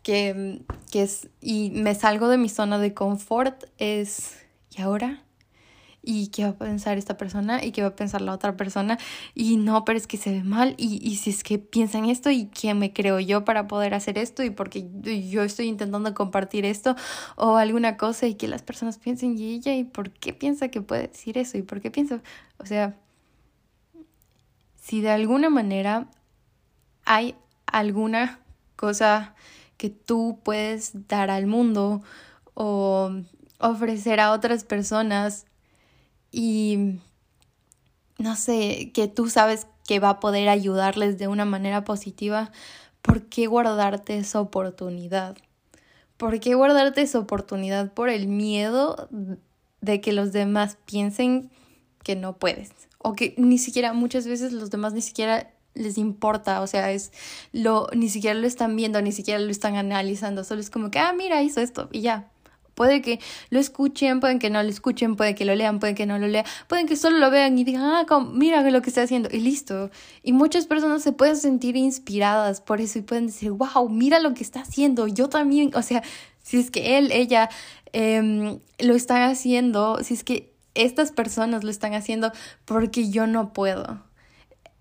que, 0.04 0.62
que 0.92 1.04
es, 1.04 1.30
y 1.42 1.72
me 1.72 1.96
salgo 1.96 2.28
de 2.28 2.38
mi 2.38 2.50
zona 2.50 2.80
de 2.80 2.94
confort, 2.94 3.66
es, 3.78 4.38
¿y 4.76 4.82
ahora? 4.82 5.24
Y 6.10 6.30
qué 6.30 6.44
va 6.46 6.52
a 6.52 6.58
pensar 6.58 6.98
esta 6.98 7.18
persona 7.18 7.62
y 7.62 7.74
qué 7.74 7.82
va 7.82 7.90
a 7.90 7.96
pensar 7.96 8.22
la 8.22 8.32
otra 8.34 8.56
persona. 8.56 8.98
Y 9.36 9.58
no, 9.58 9.84
pero 9.84 9.98
es 9.98 10.08
que 10.08 10.16
se 10.16 10.32
ve 10.32 10.42
mal 10.42 10.74
y, 10.78 11.06
y 11.06 11.18
si 11.18 11.32
es 11.32 11.44
que 11.44 11.60
piensan 11.60 12.06
esto 12.06 12.30
y 12.32 12.48
quién 12.48 12.80
me 12.80 12.94
creo 12.94 13.20
yo 13.20 13.44
para 13.44 13.68
poder 13.68 13.94
hacer 13.94 14.18
esto 14.18 14.42
y 14.42 14.50
porque 14.50 14.88
yo 15.30 15.44
estoy 15.44 15.68
intentando 15.68 16.14
compartir 16.14 16.64
esto 16.64 16.96
o 17.36 17.58
alguna 17.58 17.98
cosa 17.98 18.26
y 18.26 18.36
que 18.36 18.48
las 18.48 18.62
personas 18.62 19.00
piensen 19.00 19.38
y 19.38 19.56
ella 19.56 19.76
y 19.76 19.84
por 19.84 20.12
qué 20.12 20.32
piensa 20.32 20.70
que 20.70 20.82
puede 20.82 21.10
decir 21.10 21.38
eso 21.38 21.58
y 21.58 21.62
por 21.62 21.82
qué 21.82 21.92
piensa, 21.92 22.22
o 22.58 22.66
sea, 22.66 22.96
si 24.82 25.02
de 25.02 25.10
alguna 25.10 25.50
manera 25.50 26.08
hay 27.04 27.36
alguna 27.66 28.40
cosa 28.78 29.36
que 29.76 29.90
tú 29.90 30.40
puedes 30.42 31.08
dar 31.10 31.30
al 31.32 31.48
mundo 31.48 32.02
o 32.54 33.12
ofrecer 33.60 34.22
a 34.22 34.32
otras 34.32 34.64
personas 34.64 35.48
y 36.31 37.00
no 38.17 38.36
sé, 38.36 38.91
que 38.93 39.07
tú 39.07 39.29
sabes 39.29 39.67
que 39.88 40.00
va 40.00 40.10
a 40.10 40.19
poder 40.19 40.50
ayudarles 40.50 41.17
de 41.17 41.27
una 41.27 41.46
manera 41.46 41.84
positiva, 41.84 42.51
¿por 43.01 43.24
qué 43.24 43.48
guardarte 43.48 44.17
esa 44.17 44.41
oportunidad? 44.41 45.38
¿Por 46.17 46.39
qué 46.39 46.55
guardarte 46.55 47.01
esa 47.01 47.19
oportunidad 47.19 47.93
por 47.93 48.10
el 48.10 48.27
miedo 48.27 49.07
de 49.81 50.01
que 50.01 50.13
los 50.13 50.34
demás 50.34 50.77
piensen 50.86 51.51
que 52.03 52.15
no 52.15 52.38
puedes? 52.38 52.72
O 52.98 53.13
que 53.13 53.36
ni 53.38 53.60
siquiera 53.60 53.93
muchas 53.93 54.27
veces 54.27 54.51
los 54.51 54.72
demás 54.72 54.93
ni 54.93 55.01
siquiera 55.01 55.53
les 55.75 55.98
importa, 55.98 56.62
o 56.62 56.67
sea, 56.67 56.91
es 56.91 57.12
lo 57.51 57.88
ni 57.93 58.10
siquiera 58.10 58.39
lo 58.39 58.48
están 58.48 58.75
viendo, 58.75 59.00
ni 59.01 59.12
siquiera 59.12 59.39
lo 59.39 59.51
están 59.51 59.75
analizando, 59.75 60.43
solo 60.43 60.60
es 60.60 60.72
como 60.72 60.89
que, 60.89 60.98
ah, 60.98 61.13
mira, 61.13 61.43
hizo 61.43 61.62
esto 61.62 61.88
y 61.91 62.01
ya. 62.01 62.31
Puede 62.77 63.01
que 63.01 63.19
lo 63.50 63.60
escuchen, 63.60 64.19
pueden 64.19 64.38
que 64.38 64.51
no 64.51 64.62
lo 64.62 64.69
escuchen, 64.69 65.15
puede 65.15 65.34
que 65.34 65.46
lo 65.46 65.55
lean, 65.55 65.79
puede 65.79 65.96
que 65.96 66.05
no 66.05 66.19
lo 66.19 66.27
lean, 66.27 66.46
pueden 66.67 66.86
que 66.86 66.96
solo 66.96 67.17
lo 67.17 67.31
vean 67.31 67.57
y 67.57 67.63
digan, 67.63 67.81
ah, 67.81 68.05
mira 68.31 68.62
lo 68.69 68.84
que 68.84 68.91
está 68.91 69.01
haciendo 69.01 69.29
y 69.31 69.39
listo. 69.39 69.89
Y 70.22 70.31
muchas 70.31 70.67
personas 70.67 71.01
se 71.01 71.12
pueden 71.12 71.38
sentir 71.38 71.75
inspiradas 71.75 72.62
por 72.62 72.79
eso 72.79 73.00
y 73.00 73.01
pueden 73.01 73.25
decir, 73.25 73.50
wow, 73.50 73.89
mira 73.89 74.19
lo 74.19 74.36
que 74.36 74.43
está 74.43 74.62
haciendo, 74.62 75.07
yo 75.07 75.27
también, 75.27 75.72
o 75.74 75.81
sea, 75.81 76.03
si 76.43 76.60
es 76.60 76.69
que 76.69 77.00
él, 77.00 77.12
ella 77.12 77.50
em, 77.93 78.60
lo 78.77 78.93
están 78.93 79.24
haciendo, 79.24 80.03
si 80.03 80.13
es 80.13 80.24
que 80.24 80.53
estas 80.75 81.12
personas 81.12 81.63
lo 81.63 81.72
están 81.72 81.96
haciendo 81.96 82.31
porque 82.65 83.10
yo 83.10 83.25
no 83.25 83.53
puedo. 83.53 84.03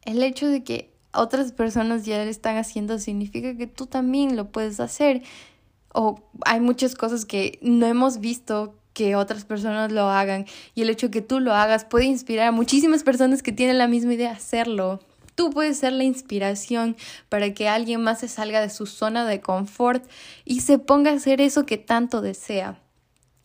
El 0.03 0.23
hecho 0.23 0.49
de 0.49 0.65
que 0.65 0.93
otras 1.15 1.53
personas 1.53 2.05
ya 2.05 2.23
lo 2.23 2.31
están 2.31 2.59
haciendo 2.59 2.99
significa 2.99 3.57
que 3.57 3.67
tú 3.67 3.87
también 3.87 4.37
lo 4.37 4.51
puedes 4.51 4.81
hacer 4.81 5.23
o 5.97 6.21
hay 6.45 6.61
muchas 6.61 6.95
cosas 6.95 7.25
que 7.25 7.59
no 7.63 7.87
hemos 7.87 8.21
visto 8.21 8.75
que 8.93 9.17
otras 9.17 9.47
personas 9.47 9.91
lo 9.91 10.11
hagan 10.11 10.45
y 10.75 10.83
el 10.83 10.91
hecho 10.91 11.07
de 11.07 11.11
que 11.11 11.23
tú 11.23 11.41
lo 11.41 11.55
hagas 11.55 11.87
puede 11.87 12.05
inspirar 12.05 12.49
a 12.49 12.53
muchísimas 12.53 13.03
personas 13.03 13.43
que 13.43 13.51
tienen 13.51 13.79
la 13.79 13.89
misma 13.89 14.13
idea 14.13 14.31
de 14.31 14.37
hacerlo. 14.37 15.01
Tú 15.35 15.51
puedes 15.51 15.79
ser 15.79 15.95
la 15.95 16.05
inspiración 16.05 16.97
para 17.31 17.55
que 17.55 17.69
alguien 17.69 18.03
más 18.03 18.21
se 18.21 18.29
salga 18.29 18.61
de 18.61 18.69
su 18.69 18.85
zona 18.85 19.27
de 19.27 19.41
confort 19.41 20.05
y 20.45 20.61
se 20.61 20.79
ponga 20.79 21.11
a 21.11 21.15
hacer 21.15 21.41
eso 21.41 21.65
que 21.65 21.79
tanto 21.79 22.21
desea. 22.21 22.79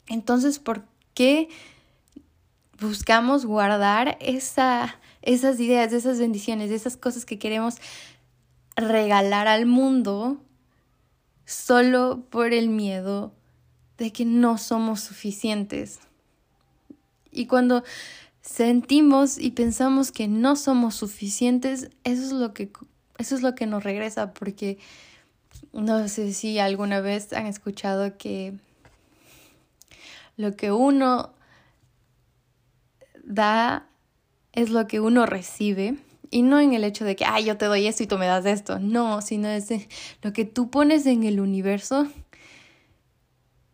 Entonces, 0.08 0.60
¿por 0.60 0.84
qué 1.14 1.48
buscamos 2.82 3.46
guardar 3.46 4.18
esa, 4.20 5.00
esas 5.22 5.58
ideas, 5.62 5.94
esas 5.94 6.20
bendiciones, 6.20 6.70
esas 6.70 6.98
cosas 6.98 7.24
que 7.24 7.40
queremos 7.40 7.78
regalar 8.76 9.48
al 9.48 9.66
mundo 9.66 10.38
solo 11.52 12.24
por 12.30 12.54
el 12.54 12.70
miedo 12.70 13.34
de 13.98 14.12
que 14.12 14.26
no 14.26 14.58
somos 14.58 15.02
suficientes. 15.02 16.00
Y 17.32 17.46
cuando 17.46 17.84
sentimos 18.42 19.38
y 19.38 19.52
pensamos 19.52 20.12
que 20.12 20.28
no 20.28 20.56
somos 20.56 20.96
suficientes, 20.96 21.90
eso 22.04 22.24
es 22.24 22.32
lo 22.32 22.54
que 22.54 22.72
eso 23.18 23.36
es 23.36 23.42
lo 23.44 23.54
que 23.54 23.68
nos 23.68 23.84
regresa 23.84 24.34
porque 24.34 24.80
no 25.74 26.08
sé 26.08 26.34
si 26.34 26.58
alguna 26.58 27.02
vez 27.02 27.34
han 27.34 27.46
escuchado 27.46 28.18
que 28.18 28.54
lo 30.38 30.56
que 30.56 30.72
uno 30.72 31.34
da 33.24 33.88
es 34.54 34.70
lo 34.72 34.88
que 34.88 35.00
uno 35.00 35.28
recibe 35.28 35.98
y 36.32 36.42
no 36.42 36.60
en 36.60 36.74
el 36.74 36.84
hecho 36.84 37.06
de 37.06 37.16
que, 37.16 37.26
ay, 37.26 37.46
yo 37.46 37.58
te 37.58 37.66
doy 37.66 37.86
esto 37.86 38.04
y 38.04 38.08
tú 38.08 38.18
me 38.18 38.26
das 38.26 38.46
esto. 38.46 38.80
No, 38.80 39.22
sino 39.22 39.50
es 39.50 39.70
lo 40.22 40.34
que 40.34 40.46
tú 40.46 40.72
pones 40.72 41.06
en 41.06 41.24
el 41.24 41.40
universo 41.40 42.08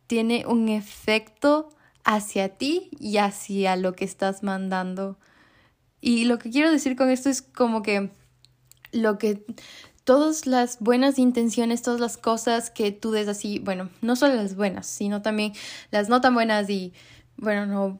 tiene 0.08 0.46
un 0.48 0.70
efecto 0.70 1.70
hacia 2.04 2.58
ti 2.58 2.90
y 3.00 3.18
hacia 3.18 3.76
lo 3.76 3.94
que 3.94 4.06
estás 4.06 4.42
mandando. 4.42 5.18
Y 6.02 6.26
lo 6.26 6.40
que 6.40 6.50
quiero 6.50 6.72
decir 6.72 6.96
con 6.96 7.10
esto 7.10 7.30
es 7.30 7.42
como 7.42 7.84
que 7.84 8.10
lo 8.94 9.18
que 9.18 9.46
todas 10.06 10.48
las 10.48 10.80
buenas 10.80 11.20
intenciones, 11.20 11.82
todas 11.82 12.00
las 12.00 12.18
cosas 12.18 12.70
que 12.72 12.94
tú 12.94 13.12
des 13.12 13.28
así, 13.28 13.60
bueno, 13.60 13.90
no 14.02 14.16
solo 14.16 14.36
las 14.36 14.56
buenas, 14.56 14.88
sino 14.88 15.22
también 15.22 15.52
las 15.92 16.08
no 16.08 16.22
tan 16.22 16.34
buenas 16.34 16.70
y, 16.70 16.94
bueno, 17.36 17.66
no, 17.66 17.86
o 17.86 18.00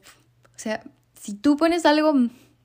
sea, 0.56 0.82
si 1.20 1.34
tú 1.34 1.58
pones 1.58 1.84
algo 1.84 2.14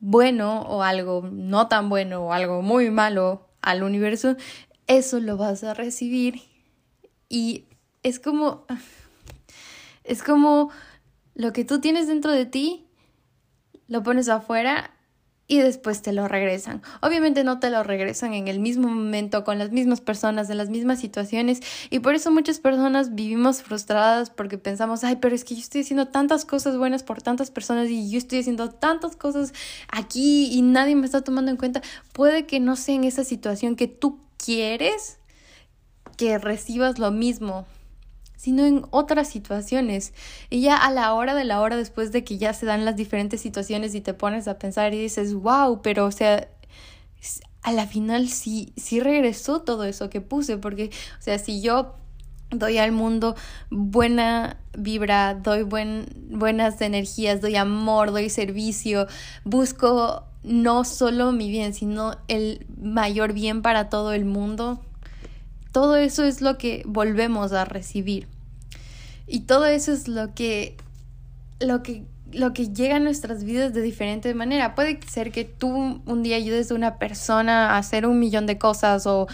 bueno 0.05 0.63
o 0.63 0.83
algo 0.83 1.29
no 1.31 1.69
tan 1.69 1.87
bueno 1.87 2.25
o 2.25 2.33
algo 2.33 2.61
muy 2.61 2.91
malo 2.91 3.47
al 3.61 3.83
universo, 3.83 4.35
eso 4.85 5.21
lo 5.21 5.37
vas 5.37 5.63
a 5.63 5.73
recibir. 5.73 6.41
Y 7.29 7.65
es 8.03 8.19
como 8.19 8.65
es 10.03 10.21
como 10.21 10.71
lo 11.35 11.53
que 11.53 11.63
tú 11.63 11.79
tienes 11.79 12.07
dentro 12.07 12.31
de 12.31 12.45
ti 12.45 12.85
lo 13.87 14.03
pones 14.03 14.27
afuera 14.27 14.92
y 15.53 15.59
después 15.59 16.01
te 16.01 16.13
lo 16.13 16.27
regresan. 16.27 16.81
Obviamente 17.01 17.43
no 17.43 17.59
te 17.59 17.69
lo 17.69 17.83
regresan 17.83 18.33
en 18.33 18.47
el 18.47 18.59
mismo 18.59 18.87
momento, 18.87 19.43
con 19.43 19.59
las 19.59 19.71
mismas 19.71 20.01
personas, 20.01 20.49
en 20.49 20.57
las 20.57 20.69
mismas 20.69 20.99
situaciones, 20.99 21.59
y 21.91 21.99
por 21.99 22.15
eso 22.15 22.31
muchas 22.31 22.59
personas 22.59 23.13
vivimos 23.13 23.61
frustradas 23.61 24.31
porque 24.31 24.57
pensamos, 24.57 25.03
ay, 25.03 25.17
pero 25.17 25.35
es 25.35 25.43
que 25.43 25.53
yo 25.53 25.61
estoy 25.61 25.81
haciendo 25.81 26.07
tantas 26.07 26.43
cosas 26.43 26.75
buenas 26.75 27.03
por 27.03 27.21
tantas 27.21 27.51
personas 27.51 27.87
y 27.89 28.09
yo 28.09 28.17
estoy 28.17 28.39
haciendo 28.39 28.71
tantas 28.71 29.15
cosas 29.15 29.53
aquí 29.89 30.51
y 30.51 30.63
nadie 30.63 30.95
me 30.95 31.05
está 31.05 31.21
tomando 31.21 31.51
en 31.51 31.57
cuenta. 31.57 31.83
Puede 32.13 32.47
que 32.47 32.59
no 32.59 32.75
sea 32.75 32.95
en 32.95 33.03
esa 33.03 33.23
situación 33.23 33.75
que 33.75 33.87
tú 33.87 34.19
quieres 34.43 35.19
que 36.17 36.39
recibas 36.39 36.97
lo 36.97 37.11
mismo 37.11 37.67
sino 38.43 38.65
en 38.65 38.85
otras 38.89 39.29
situaciones. 39.29 40.11
Y 40.49 40.59
ya 40.63 40.75
a 40.75 40.91
la 40.91 41.13
hora 41.13 41.33
de 41.33 41.45
la 41.45 41.61
hora, 41.61 41.77
después 41.77 42.11
de 42.11 42.25
que 42.25 42.37
ya 42.37 42.53
se 42.53 42.65
dan 42.65 42.83
las 42.83 42.97
diferentes 42.97 43.39
situaciones 43.39 43.95
y 43.95 44.01
te 44.01 44.13
pones 44.13 44.49
a 44.49 44.59
pensar 44.59 44.93
y 44.93 44.99
dices, 44.99 45.33
wow, 45.33 45.81
pero 45.81 46.05
o 46.05 46.11
sea, 46.11 46.49
a 47.61 47.71
la 47.71 47.87
final 47.87 48.27
sí, 48.27 48.73
sí 48.75 48.99
regresó 48.99 49.61
todo 49.61 49.85
eso 49.85 50.09
que 50.09 50.19
puse, 50.19 50.57
porque, 50.57 50.91
o 51.17 51.21
sea, 51.21 51.39
si 51.39 51.61
yo 51.61 51.95
doy 52.49 52.79
al 52.79 52.91
mundo 52.91 53.37
buena 53.69 54.57
vibra, 54.77 55.35
doy 55.35 55.63
buen, 55.63 56.07
buenas 56.29 56.81
energías, 56.81 57.39
doy 57.39 57.55
amor, 57.55 58.11
doy 58.11 58.29
servicio, 58.29 59.07
busco 59.45 60.25
no 60.43 60.83
solo 60.83 61.31
mi 61.31 61.49
bien, 61.49 61.73
sino 61.73 62.17
el 62.27 62.67
mayor 62.77 63.31
bien 63.31 63.61
para 63.61 63.87
todo 63.87 64.11
el 64.11 64.25
mundo. 64.25 64.81
Todo 65.71 65.95
eso 65.95 66.25
es 66.25 66.41
lo 66.41 66.57
que 66.57 66.83
volvemos 66.85 67.53
a 67.53 67.63
recibir. 67.63 68.32
Y 69.27 69.41
todo 69.41 69.65
eso 69.65 69.91
es 69.91 70.07
lo 70.07 70.33
que, 70.33 70.77
lo 71.59 71.83
que, 71.83 72.03
lo 72.31 72.53
que 72.53 72.69
llega 72.73 72.97
a 72.97 72.99
nuestras 72.99 73.43
vidas 73.43 73.73
de 73.73 73.81
diferente 73.81 74.33
manera. 74.33 74.75
Puede 74.75 74.99
ser 75.07 75.31
que 75.31 75.45
tú 75.45 76.01
un 76.05 76.23
día 76.23 76.35
ayudes 76.35 76.71
a 76.71 76.75
una 76.75 76.97
persona 76.97 77.71
a 77.71 77.77
hacer 77.77 78.05
un 78.05 78.19
millón 78.19 78.45
de 78.45 78.57
cosas 78.57 79.05
o 79.07 79.27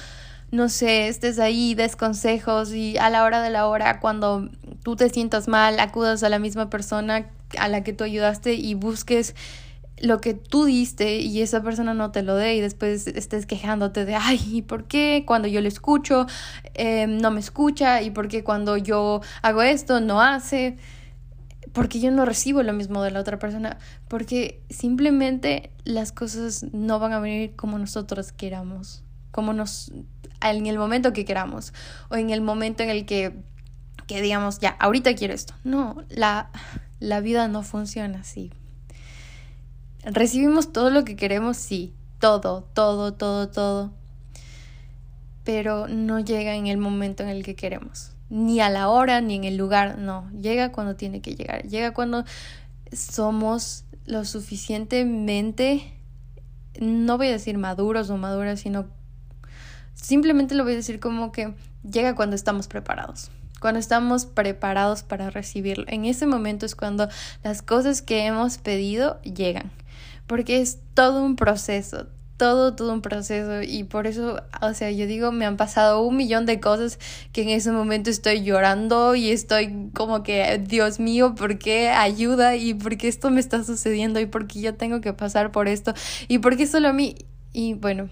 no 0.52 0.70
sé, 0.70 1.08
estés 1.08 1.40
ahí, 1.40 1.76
des 1.76 1.96
consejos 1.96 2.74
y 2.74 2.98
a 2.98 3.10
la 3.10 3.24
hora 3.24 3.42
de 3.42 3.52
la 3.52 3.68
hora, 3.68 4.00
cuando 4.00 4.50
tú 4.84 4.96
te 4.96 5.10
sientas 5.10 5.48
mal, 5.48 5.80
acudas 5.80 6.24
a 6.24 6.30
la 6.30 6.40
misma 6.40 6.70
persona 6.70 7.28
a 7.58 7.68
la 7.68 7.84
que 7.84 7.94
tú 7.94 8.04
ayudaste 8.04 8.54
y 8.54 8.74
busques 8.74 9.36
lo 10.02 10.22
que 10.22 10.34
tú 10.34 10.66
diste 10.66 11.20
y 11.20 11.42
esa 11.42 11.62
persona 11.62 11.94
no 11.94 12.12
te 12.12 12.24
lo 12.24 12.36
dé 12.36 12.56
y 12.56 12.62
después 12.62 13.08
estés 13.08 13.46
quejándote 13.46 14.06
de, 14.06 14.16
ay, 14.16 14.40
¿y 14.52 14.62
por 14.62 14.86
qué 14.86 15.24
cuando 15.26 15.48
yo 15.48 15.62
le 15.62 15.68
escucho 15.68 16.26
em, 16.74 17.18
no 17.18 17.32
me 17.32 17.40
escucha? 17.40 18.02
¿Y 18.02 18.12
por 18.12 18.28
qué 18.28 18.44
cuando 18.44 18.78
yo 18.78 19.22
hago 19.42 19.62
esto 19.62 20.00
no 20.00 20.22
hace? 20.22 20.78
Porque 21.74 22.00
yo 22.00 22.12
no 22.12 22.26
recibo 22.26 22.64
lo 22.64 22.74
mismo 22.74 23.04
de 23.04 23.12
la 23.12 23.20
otra 23.20 23.40
persona, 23.40 23.78
porque 24.08 24.62
simplemente 24.70 25.72
las 25.84 26.12
cosas 26.12 26.66
no 26.72 27.00
van 27.00 27.14
a 27.14 27.20
venir 27.20 27.56
como 27.56 27.78
nosotros 27.78 28.32
queramos, 28.32 29.04
como 29.32 29.54
nos 29.54 29.92
en 30.42 30.68
el 30.68 30.78
momento 30.78 31.12
que 31.14 31.26
queramos 31.26 31.74
o 32.10 32.16
en 32.16 32.30
el 32.30 32.42
momento 32.42 32.84
en 32.84 32.90
el 32.90 33.06
que 33.06 33.34
que 34.08 34.24
digamos, 34.24 34.58
ya, 34.58 34.70
ahorita 34.80 35.14
quiero 35.14 35.36
esto. 35.36 35.54
No, 35.64 36.04
la 36.10 36.50
la 37.00 37.22
vida 37.22 37.48
no 37.48 37.64
funciona 37.64 38.20
así. 38.20 38.52
Recibimos 40.04 40.72
todo 40.72 40.90
lo 40.90 41.04
que 41.04 41.16
queremos, 41.16 41.58
sí, 41.58 41.94
todo, 42.20 42.68
todo, 42.74 43.14
todo, 43.14 43.50
todo. 43.50 43.92
Pero 45.44 45.88
no 45.88 46.20
llega 46.20 46.56
en 46.56 46.68
el 46.68 46.78
momento 46.78 47.24
en 47.24 47.30
el 47.30 47.44
que 47.44 47.56
queremos. 47.56 48.12
Ni 48.30 48.62
a 48.62 48.70
la 48.70 48.90
hora, 48.90 49.22
ni 49.22 49.36
en 49.36 49.44
el 49.44 49.58
lugar, 49.58 49.98
no. 49.98 50.30
Llega 50.32 50.72
cuando 50.72 50.96
tiene 50.96 51.22
que 51.22 51.36
llegar. 51.36 51.64
Llega 51.64 51.94
cuando 51.94 52.24
somos 52.94 53.86
lo 54.06 54.26
suficientemente, 54.26 55.94
no 56.80 57.18
voy 57.18 57.28
a 57.28 57.32
decir 57.32 57.58
maduros 57.58 58.10
o 58.10 58.18
maduras, 58.18 58.62
sino 58.62 58.88
simplemente 59.94 60.56
lo 60.56 60.64
voy 60.64 60.74
a 60.74 60.78
decir 60.78 61.00
como 61.00 61.32
que 61.32 61.54
llega 61.84 62.16
cuando 62.16 62.36
estamos 62.36 62.68
preparados 62.68 63.32
cuando 63.60 63.80
estamos 63.80 64.26
preparados 64.26 65.04
para 65.04 65.30
recibirlo. 65.30 65.84
En 65.88 66.06
ese 66.06 66.26
momento 66.26 66.66
es 66.66 66.76
cuando 66.76 67.10
las 67.44 67.62
cosas 67.62 68.02
que 68.02 68.26
hemos 68.26 68.58
pedido 68.58 69.22
llegan 69.22 69.70
porque 70.30 70.62
es 70.62 70.78
todo 70.94 71.26
un 71.26 71.36
proceso. 71.36 72.06
todo, 72.38 72.74
todo 72.74 72.94
un 72.94 73.02
proceso 73.02 73.64
y 73.64 73.84
por 73.84 74.08
eso, 74.08 74.38
o 74.62 74.74
sea, 74.74 74.92
yo 74.92 75.08
digo, 75.08 75.34
me 75.34 75.46
han 75.46 75.58
pasado 75.58 76.04
un 76.04 76.16
millón 76.16 76.46
de 76.46 76.62
cosas 76.62 77.00
que 77.34 77.42
en 77.42 77.50
ese 77.50 77.72
momento 77.72 78.10
estoy 78.10 78.44
llorando 78.44 79.16
y 79.16 79.32
estoy 79.32 79.90
como 79.94 80.24
que, 80.24 80.58
Dios 80.66 81.02
mío, 81.02 81.36
¿por 81.36 81.58
qué 81.58 81.90
ayuda? 81.90 82.56
¿Y 82.56 82.76
por 82.76 82.96
qué 82.96 83.10
esto 83.10 83.30
me 83.32 83.42
está 83.42 83.66
sucediendo? 83.66 84.22
¿Y 84.22 84.26
por 84.28 84.48
qué 84.48 84.62
yo 84.62 84.76
tengo 84.76 85.02
que 85.02 85.12
pasar 85.14 85.52
por 85.52 85.68
esto? 85.68 85.94
¿Y 86.30 86.38
por 86.38 86.56
qué 86.56 86.66
solo 86.66 86.88
a 86.88 86.94
mí? 86.94 87.16
Y 87.52 87.74
bueno, 87.74 88.10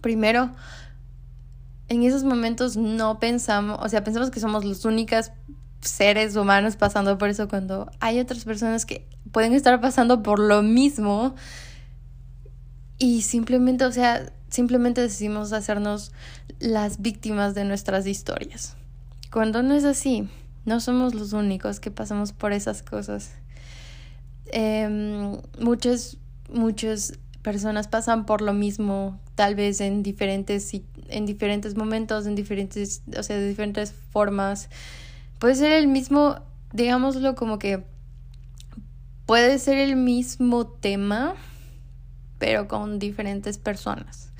primero, 0.00 0.52
en 1.88 2.04
esos 2.04 2.24
momentos 2.24 2.78
no 2.78 3.18
pensamos, 3.18 3.78
o 3.82 3.88
sea, 3.90 4.02
pensamos 4.02 4.30
que 4.30 4.40
somos 4.40 4.64
los 4.64 4.86
únicos 4.86 5.30
seres 5.82 6.36
humanos 6.36 6.76
pasando 6.76 7.18
por 7.18 7.28
eso 7.28 7.48
cuando 7.48 7.90
hay 8.00 8.20
otras 8.20 8.44
personas 8.44 8.86
que 8.86 9.06
pueden 9.32 9.52
estar 9.52 9.80
pasando 9.80 10.22
por 10.22 10.38
lo 10.38 10.62
mismo 10.62 11.34
y 12.98 13.22
simplemente, 13.22 13.84
o 13.84 13.92
sea, 13.92 14.32
simplemente 14.48 15.00
decidimos 15.00 15.52
hacernos 15.52 16.12
las 16.60 17.02
víctimas 17.02 17.54
de 17.54 17.64
nuestras 17.64 18.06
historias. 18.06 18.76
Cuando 19.32 19.62
no 19.62 19.74
es 19.74 19.84
así, 19.84 20.28
no 20.64 20.78
somos 20.78 21.14
los 21.14 21.32
únicos 21.32 21.80
que 21.80 21.90
pasamos 21.90 22.32
por 22.32 22.52
esas 22.52 22.82
cosas. 22.82 23.32
Eh, 24.46 25.38
muchas, 25.58 26.18
muchas 26.48 27.18
personas 27.42 27.88
pasan 27.88 28.24
por 28.24 28.40
lo 28.40 28.52
mismo, 28.52 29.18
tal 29.34 29.56
vez 29.56 29.80
en 29.80 30.02
diferentes, 30.02 30.72
en 31.08 31.26
diferentes 31.26 31.76
momentos, 31.76 32.26
en 32.26 32.36
diferentes, 32.36 33.02
o 33.18 33.22
sea, 33.22 33.36
de 33.36 33.48
diferentes 33.48 33.92
formas. 33.92 34.68
Puede 35.42 35.56
ser 35.56 35.72
el 35.72 35.88
mismo, 35.88 36.36
digámoslo 36.72 37.34
como 37.34 37.58
que 37.58 37.82
puede 39.26 39.58
ser 39.58 39.76
el 39.76 39.96
mismo 39.96 40.68
tema, 40.68 41.34
pero 42.38 42.68
con 42.68 43.00
diferentes 43.00 43.58
personas 43.58 44.30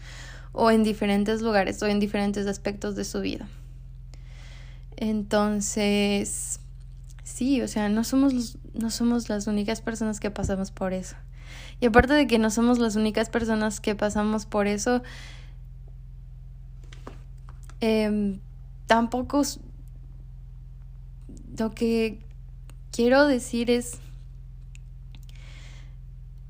o 0.53 0.71
en 0.71 0.85
diferentes 0.85 1.43
lugares 1.43 1.83
o 1.83 1.89
en 1.89 1.99
diferentes 1.99 2.47
aspectos 2.47 2.95
de 2.95 3.03
su 3.03 3.21
vida. 3.21 3.49
Entonces, 4.97 6.61
sí, 7.25 7.61
o 7.63 7.67
sea, 7.67 7.89
no 7.89 8.05
somos, 8.05 8.57
no 8.73 8.89
somos 8.89 9.29
las 9.29 9.49
únicas 9.49 9.81
personas 9.81 10.21
que 10.21 10.31
pasamos 10.31 10.71
por 10.71 10.93
eso. 10.93 11.17
Y 11.81 11.87
aparte 11.87 12.13
de 12.15 12.29
que 12.29 12.39
no 12.39 12.49
somos 12.49 12.79
las 12.79 12.95
únicas 12.95 13.29
personas 13.29 13.81
que 13.81 13.97
pasamos 13.97 14.47
por 14.47 14.69
eso, 14.69 15.03
eh, 17.81 18.39
tampoco 18.87 19.43
lo 21.59 21.73
que 21.73 22.21
quiero 22.91 23.27
decir 23.27 23.71
es 23.71 23.99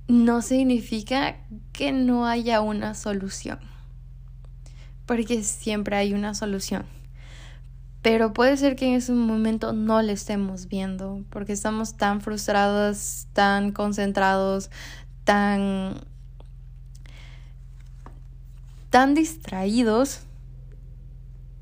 no 0.08 0.42
significa 0.42 1.36
que 1.72 1.92
no 1.92 2.26
haya 2.26 2.60
una 2.60 2.94
solución, 2.94 3.58
porque 5.06 5.42
siempre 5.42 5.96
hay 5.96 6.12
una 6.12 6.34
solución. 6.34 6.84
Pero 8.02 8.32
puede 8.32 8.56
ser 8.56 8.74
que 8.74 8.88
en 8.88 8.94
ese 8.94 9.12
momento 9.12 9.72
no 9.72 10.02
le 10.02 10.12
estemos 10.12 10.66
viendo, 10.68 11.24
porque 11.30 11.52
estamos 11.52 11.96
tan 11.96 12.20
frustrados, 12.20 13.26
tan 13.32 13.72
concentrados, 13.72 14.70
tan 15.24 15.94
tan 18.90 19.14
distraídos 19.14 20.20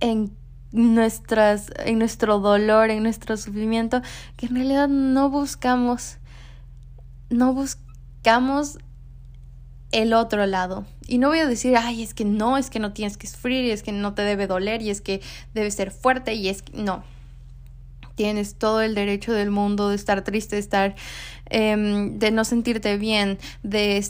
en 0.00 0.32
nuestras 0.72 1.70
en 1.84 1.98
nuestro 1.98 2.38
dolor, 2.38 2.90
en 2.90 3.02
nuestro 3.02 3.36
sufrimiento, 3.36 4.02
que 4.36 4.46
en 4.46 4.54
realidad 4.54 4.88
no 4.88 5.30
buscamos 5.30 6.18
no 7.30 7.54
buscamos 7.54 8.78
el 9.92 10.12
otro 10.12 10.46
lado. 10.46 10.84
Y 11.06 11.18
no 11.18 11.28
voy 11.28 11.38
a 11.38 11.46
decir, 11.46 11.76
ay, 11.76 12.02
es 12.02 12.14
que 12.14 12.24
no, 12.24 12.58
es 12.58 12.70
que 12.70 12.78
no 12.78 12.92
tienes 12.92 13.16
que 13.16 13.26
sufrir, 13.26 13.64
y 13.64 13.70
es 13.70 13.82
que 13.82 13.92
no 13.92 14.14
te 14.14 14.22
debe 14.22 14.46
doler, 14.46 14.82
y 14.82 14.90
es 14.90 15.00
que 15.00 15.20
debes 15.54 15.74
ser 15.74 15.90
fuerte, 15.90 16.34
y 16.34 16.48
es 16.48 16.62
que 16.62 16.76
no. 16.76 17.02
Tienes 18.14 18.56
todo 18.56 18.82
el 18.82 18.94
derecho 18.94 19.32
del 19.32 19.50
mundo 19.50 19.88
de 19.88 19.96
estar 19.96 20.22
triste, 20.22 20.56
de 20.56 20.60
estar, 20.60 20.94
em, 21.46 22.18
de 22.18 22.30
no 22.30 22.44
sentirte 22.44 22.98
bien, 22.98 23.38
de 23.62 24.04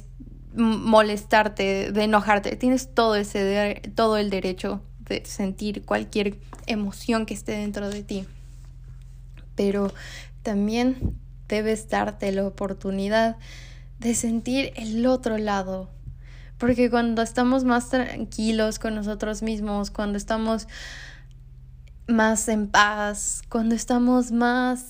molestarte, 0.54 1.92
de 1.92 2.04
enojarte. 2.04 2.56
Tienes 2.56 2.92
todo 2.92 3.14
ese, 3.14 3.80
todo 3.94 4.16
el 4.16 4.30
derecho 4.30 4.82
de 5.10 5.24
sentir 5.26 5.84
cualquier 5.84 6.38
emoción 6.66 7.26
que 7.26 7.34
esté 7.34 7.52
dentro 7.52 7.90
de 7.90 8.02
ti. 8.02 8.26
Pero 9.56 9.92
también 10.42 11.18
debes 11.48 11.88
darte 11.88 12.32
la 12.32 12.46
oportunidad 12.46 13.36
de 13.98 14.14
sentir 14.14 14.72
el 14.76 15.04
otro 15.06 15.36
lado. 15.36 15.90
Porque 16.58 16.90
cuando 16.90 17.22
estamos 17.22 17.64
más 17.64 17.90
tranquilos 17.90 18.78
con 18.78 18.94
nosotros 18.94 19.42
mismos, 19.42 19.90
cuando 19.90 20.16
estamos 20.16 20.68
más 22.06 22.48
en 22.48 22.68
paz, 22.68 23.42
cuando 23.48 23.74
estamos 23.74 24.30
más, 24.30 24.86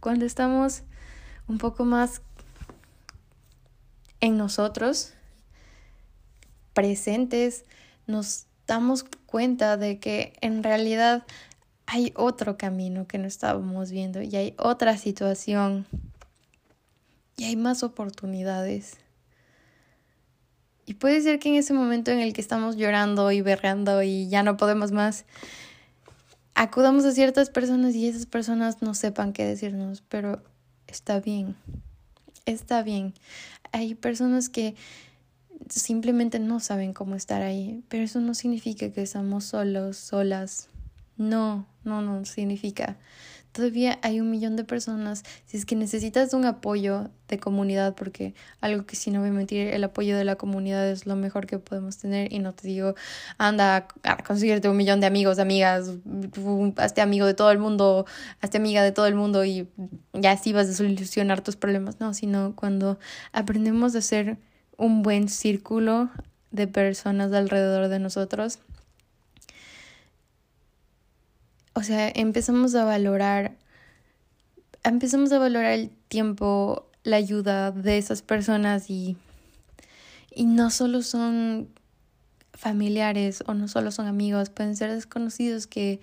cuando 0.00 0.24
estamos 0.24 0.82
un 1.46 1.58
poco 1.58 1.84
más 1.84 2.22
en 4.20 4.36
nosotros, 4.36 5.12
presentes, 6.72 7.64
nos 8.06 8.46
damos 8.70 9.04
cuenta 9.26 9.76
de 9.76 9.98
que 9.98 10.32
en 10.40 10.62
realidad 10.62 11.24
hay 11.86 12.12
otro 12.14 12.56
camino 12.56 13.08
que 13.08 13.18
no 13.18 13.26
estábamos 13.26 13.90
viendo 13.90 14.22
y 14.22 14.36
hay 14.36 14.54
otra 14.58 14.96
situación 14.96 15.86
y 17.36 17.46
hay 17.46 17.56
más 17.56 17.82
oportunidades. 17.82 18.98
Y 20.86 20.94
puede 20.94 21.20
ser 21.20 21.40
que 21.40 21.48
en 21.48 21.56
ese 21.56 21.72
momento 21.72 22.12
en 22.12 22.20
el 22.20 22.32
que 22.32 22.40
estamos 22.40 22.76
llorando 22.76 23.32
y 23.32 23.40
berrando 23.40 24.04
y 24.04 24.28
ya 24.28 24.44
no 24.44 24.56
podemos 24.56 24.92
más, 24.92 25.24
acudamos 26.54 27.04
a 27.04 27.10
ciertas 27.10 27.50
personas 27.50 27.96
y 27.96 28.06
esas 28.06 28.26
personas 28.26 28.82
no 28.82 28.94
sepan 28.94 29.32
qué 29.32 29.44
decirnos, 29.44 30.04
pero 30.08 30.44
está 30.86 31.18
bien, 31.18 31.56
está 32.46 32.84
bien. 32.84 33.14
Hay 33.72 33.96
personas 33.96 34.48
que 34.48 34.76
simplemente 35.68 36.38
no 36.38 36.60
saben 36.60 36.92
cómo 36.92 37.14
estar 37.14 37.42
ahí, 37.42 37.82
pero 37.88 38.04
eso 38.04 38.20
no 38.20 38.34
significa 38.34 38.90
que 38.90 39.02
estamos 39.02 39.44
solos, 39.44 39.96
solas. 39.96 40.68
No, 41.16 41.66
no, 41.84 42.00
no 42.00 42.24
significa. 42.24 42.96
Todavía 43.52 43.98
hay 44.02 44.20
un 44.20 44.30
millón 44.30 44.54
de 44.54 44.62
personas. 44.62 45.24
Si 45.44 45.56
es 45.56 45.66
que 45.66 45.74
necesitas 45.74 46.34
un 46.34 46.44
apoyo 46.44 47.10
de 47.26 47.38
comunidad, 47.40 47.96
porque 47.96 48.34
algo 48.60 48.86
que 48.86 48.94
si 48.94 49.10
no 49.10 49.20
voy 49.20 49.30
a 49.30 49.32
mentir, 49.32 49.66
el 49.68 49.82
apoyo 49.82 50.16
de 50.16 50.24
la 50.24 50.36
comunidad 50.36 50.88
es 50.88 51.04
lo 51.04 51.16
mejor 51.16 51.46
que 51.46 51.58
podemos 51.58 51.98
tener. 51.98 52.32
Y 52.32 52.38
no 52.38 52.54
te 52.54 52.68
digo, 52.68 52.94
anda 53.38 53.88
a 54.04 54.16
conseguirte 54.22 54.68
un 54.68 54.76
millón 54.76 55.00
de 55.00 55.08
amigos, 55.08 55.40
amigas, 55.40 55.90
hazte 56.76 57.00
amigo 57.00 57.26
de 57.26 57.34
todo 57.34 57.50
el 57.50 57.58
mundo, 57.58 58.06
hazte 58.40 58.58
amiga 58.58 58.84
de 58.84 58.92
todo 58.92 59.06
el 59.06 59.16
mundo 59.16 59.44
y 59.44 59.68
ya 60.12 60.32
así 60.32 60.52
vas 60.52 60.68
a 60.68 60.72
solucionar 60.72 61.40
tus 61.40 61.56
problemas. 61.56 61.98
No, 61.98 62.14
sino 62.14 62.54
cuando 62.54 63.00
aprendemos 63.32 63.96
a 63.96 63.98
hacer 63.98 64.38
un 64.80 65.02
buen 65.02 65.28
círculo 65.28 66.08
de 66.50 66.66
personas 66.66 67.32
alrededor 67.32 67.88
de 67.88 67.98
nosotros. 67.98 68.58
O 71.74 71.82
sea, 71.82 72.08
empezamos 72.08 72.74
a 72.74 72.84
valorar, 72.84 73.56
empezamos 74.82 75.32
a 75.32 75.38
valorar 75.38 75.72
el 75.72 75.90
tiempo, 76.08 76.86
la 77.04 77.16
ayuda 77.16 77.72
de 77.72 77.98
esas 77.98 78.22
personas 78.22 78.88
y, 78.88 79.18
y 80.34 80.46
no 80.46 80.70
solo 80.70 81.02
son 81.02 81.68
familiares 82.54 83.44
o 83.46 83.52
no 83.52 83.68
solo 83.68 83.90
son 83.90 84.06
amigos, 84.06 84.48
pueden 84.48 84.76
ser 84.76 84.92
desconocidos 84.94 85.66
que, 85.66 86.00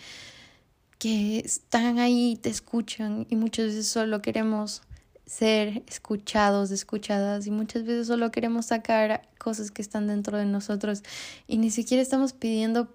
que 1.00 1.40
están 1.40 1.98
ahí, 1.98 2.38
te 2.40 2.50
escuchan 2.50 3.26
y 3.28 3.36
muchas 3.38 3.66
veces 3.66 3.88
solo 3.88 4.22
queremos 4.22 4.84
ser 5.28 5.84
escuchados, 5.88 6.72
escuchadas 6.72 7.46
y 7.46 7.52
muchas 7.52 7.84
veces 7.84 8.08
solo 8.08 8.32
queremos 8.32 8.68
sacar 8.68 9.28
cosas 9.38 9.72
que 9.72 9.82
están 9.82 10.08
dentro 10.08 10.38
de 10.38 10.46
nosotros 10.46 11.04
y 11.48 11.58
ni 11.58 11.70
siquiera 11.70 12.02
estamos 12.02 12.34
pidiendo 12.34 12.90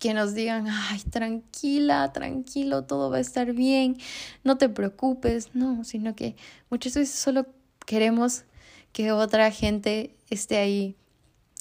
que 0.00 0.12
nos 0.12 0.34
digan, 0.34 0.66
ay, 0.68 1.00
tranquila, 1.08 2.12
tranquilo, 2.12 2.84
todo 2.84 3.10
va 3.10 3.16
a 3.18 3.20
estar 3.20 3.52
bien, 3.52 3.96
no 4.44 4.58
te 4.58 4.68
preocupes, 4.68 5.54
no, 5.54 5.84
sino 5.84 6.14
que 6.14 6.36
muchas 6.68 6.94
veces 6.94 7.14
solo 7.14 7.46
queremos 7.86 8.44
que 8.92 9.12
otra 9.12 9.50
gente 9.50 10.16
esté 10.28 10.58
ahí 10.58 10.96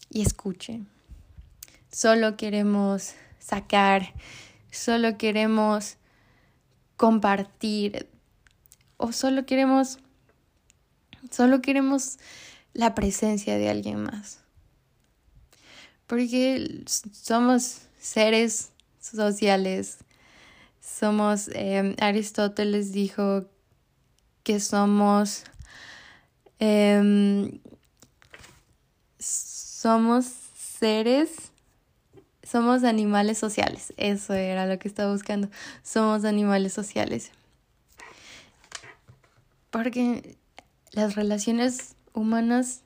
y 0.10 0.22
escuche. 0.22 0.82
Solo 1.92 2.36
queremos 2.36 3.14
sacar, 3.40 4.14
solo 4.72 5.18
queremos 5.18 5.98
compartir 6.98 8.10
o 8.98 9.12
solo 9.12 9.46
queremos 9.46 10.00
solo 11.32 11.62
queremos 11.62 12.18
la 12.74 12.96
presencia 12.96 13.58
de 13.58 13.70
alguien 13.70 14.04
más. 14.04 14.40
Porque 16.08 16.84
somos 17.12 17.82
seres 18.00 18.72
sociales. 19.00 19.98
Somos, 20.82 21.50
em, 21.54 21.96
Aristóteles 22.00 22.92
dijo 22.92 23.46
que 24.44 24.60
somos, 24.60 25.44
em, 26.60 27.60
somos 29.18 30.26
seres, 30.56 31.32
somos 32.44 32.84
animales 32.84 33.40
sociales. 33.40 33.94
Eso 33.98 34.34
era 34.34 34.68
lo 34.68 34.78
que 34.78 34.88
estaba 34.88 35.12
buscando. 35.12 35.50
Somos 35.82 36.24
animales 36.24 36.74
sociales. 36.74 37.32
Porque 39.76 40.38
las 40.94 41.16
relaciones 41.16 41.98
humanas 42.14 42.84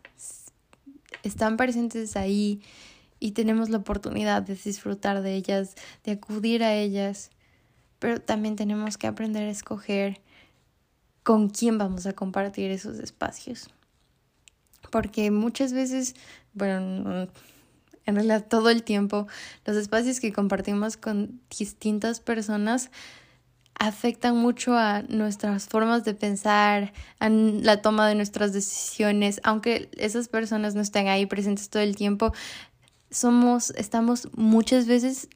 están 1.22 1.56
presentes 1.56 2.16
ahí 2.16 2.64
y 3.20 3.34
tenemos 3.34 3.70
la 3.70 3.78
oportunidad 3.78 4.42
de 4.42 4.56
disfrutar 4.56 5.22
de 5.22 5.36
ellas, 5.36 5.76
de 6.04 6.14
acudir 6.14 6.64
a 6.64 6.74
ellas, 6.74 7.30
pero 8.00 8.20
también 8.20 8.56
tenemos 8.56 8.98
que 8.98 9.06
aprender 9.06 9.44
a 9.44 9.52
escoger 9.52 10.20
con 11.22 11.50
quién 11.50 11.78
vamos 11.78 12.08
a 12.08 12.14
compartir 12.14 12.72
esos 12.72 12.98
espacios. 12.98 13.70
Porque 14.90 15.30
muchas 15.30 15.74
veces, 15.74 16.16
bueno, 16.56 17.28
en 18.08 18.16
realidad 18.16 18.48
todo 18.48 18.72
el 18.72 18.82
tiempo, 18.82 19.28
los 19.64 19.78
espacios 19.78 20.20
que 20.20 20.34
compartimos 20.34 20.98
con 20.98 21.40
distintas 21.56 22.20
personas 22.20 22.90
afectan 23.80 24.36
mucho 24.36 24.76
a 24.76 25.02
nuestras 25.04 25.68
formas 25.68 26.04
de 26.04 26.14
pensar, 26.14 26.94
a 27.20 27.30
la 27.30 27.82
toma 27.82 28.08
de 28.08 28.16
nuestras 28.16 28.52
decisiones, 28.54 29.40
aunque 29.44 29.90
esas 29.98 30.28
personas 30.28 30.76
no 30.76 30.82
estén 30.82 31.08
ahí 31.08 31.26
presentes 31.26 31.70
todo 31.70 31.82
el 31.82 31.96
tiempo, 31.96 32.34
somos, 33.10 33.72
estamos 33.72 34.28
muchas 34.36 34.86
veces 34.86 35.30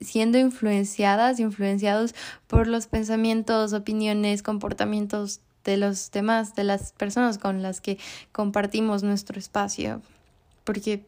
siendo 0.00 0.38
influenciadas, 0.38 1.40
influenciados 1.40 2.14
por 2.46 2.68
los 2.68 2.86
pensamientos, 2.86 3.72
opiniones, 3.72 4.42
comportamientos 4.42 5.40
de 5.64 5.78
los 5.78 6.10
demás, 6.10 6.54
de 6.54 6.64
las 6.64 6.92
personas 6.92 7.38
con 7.38 7.62
las 7.62 7.80
que 7.80 7.98
compartimos 8.32 9.02
nuestro 9.02 9.38
espacio. 9.38 10.00
Porque 10.64 11.04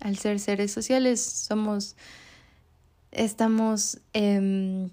al 0.00 0.16
ser 0.16 0.40
seres 0.40 0.72
sociales 0.72 1.20
somos, 1.20 1.94
estamos, 3.12 3.98
eh, 4.14 4.88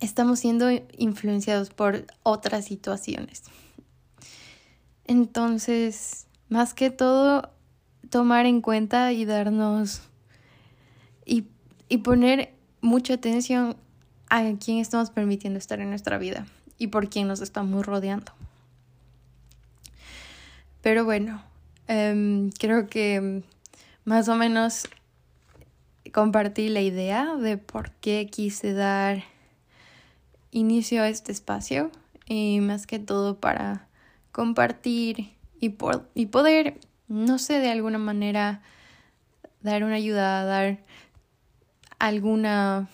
estamos 0.00 0.40
siendo 0.40 0.70
influenciados 0.96 1.70
por 1.70 2.06
otras 2.22 2.64
situaciones. 2.64 3.44
Entonces, 5.04 6.26
más 6.48 6.74
que 6.74 6.90
todo, 6.90 7.50
tomar 8.10 8.46
en 8.46 8.60
cuenta 8.60 9.12
y 9.12 9.24
darnos 9.24 10.02
y, 11.24 11.46
y 11.88 11.98
poner 11.98 12.52
mucha 12.80 13.14
atención 13.14 13.76
a 14.28 14.42
quién 14.62 14.78
estamos 14.78 15.10
permitiendo 15.10 15.58
estar 15.58 15.80
en 15.80 15.90
nuestra 15.90 16.18
vida 16.18 16.46
y 16.78 16.88
por 16.88 17.08
quién 17.08 17.28
nos 17.28 17.40
estamos 17.40 17.86
rodeando. 17.86 18.32
Pero 20.82 21.04
bueno, 21.04 21.42
em, 21.88 22.50
creo 22.50 22.88
que 22.88 23.42
más 24.04 24.28
o 24.28 24.36
menos 24.36 24.88
compartí 26.12 26.68
la 26.68 26.80
idea 26.80 27.36
de 27.36 27.58
por 27.58 27.90
qué 27.92 28.28
quise 28.30 28.72
dar 28.72 29.24
inicio 30.56 31.04
este 31.04 31.32
espacio 31.32 31.90
y 32.26 32.60
más 32.60 32.86
que 32.86 32.98
todo 32.98 33.38
para 33.38 33.88
compartir 34.32 35.34
y, 35.60 35.70
por, 35.70 36.08
y 36.14 36.26
poder, 36.26 36.80
no 37.08 37.38
sé, 37.38 37.58
de 37.58 37.70
alguna 37.70 37.98
manera 37.98 38.62
dar 39.60 39.84
una 39.84 39.96
ayuda, 39.96 40.44
dar 40.44 40.78
alguna, 41.98 42.88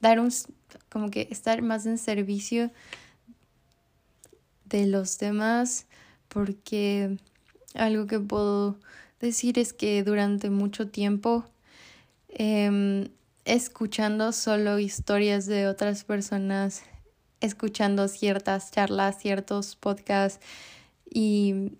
dar 0.00 0.20
un, 0.20 0.30
como 0.88 1.10
que 1.10 1.26
estar 1.30 1.62
más 1.62 1.84
en 1.84 1.98
servicio 1.98 2.70
de 4.66 4.86
los 4.86 5.18
demás 5.18 5.86
porque 6.28 7.18
algo 7.74 8.06
que 8.06 8.20
puedo 8.20 8.78
decir 9.20 9.58
es 9.58 9.72
que 9.72 10.04
durante 10.04 10.48
mucho 10.48 10.88
tiempo 10.88 11.44
eh, 12.28 13.10
escuchando 13.44 14.32
solo 14.32 14.78
historias 14.78 15.46
de 15.46 15.66
otras 15.66 16.04
personas, 16.04 16.82
escuchando 17.40 18.08
ciertas 18.08 18.70
charlas, 18.70 19.18
ciertos 19.18 19.76
podcasts 19.76 20.44
y 21.08 21.72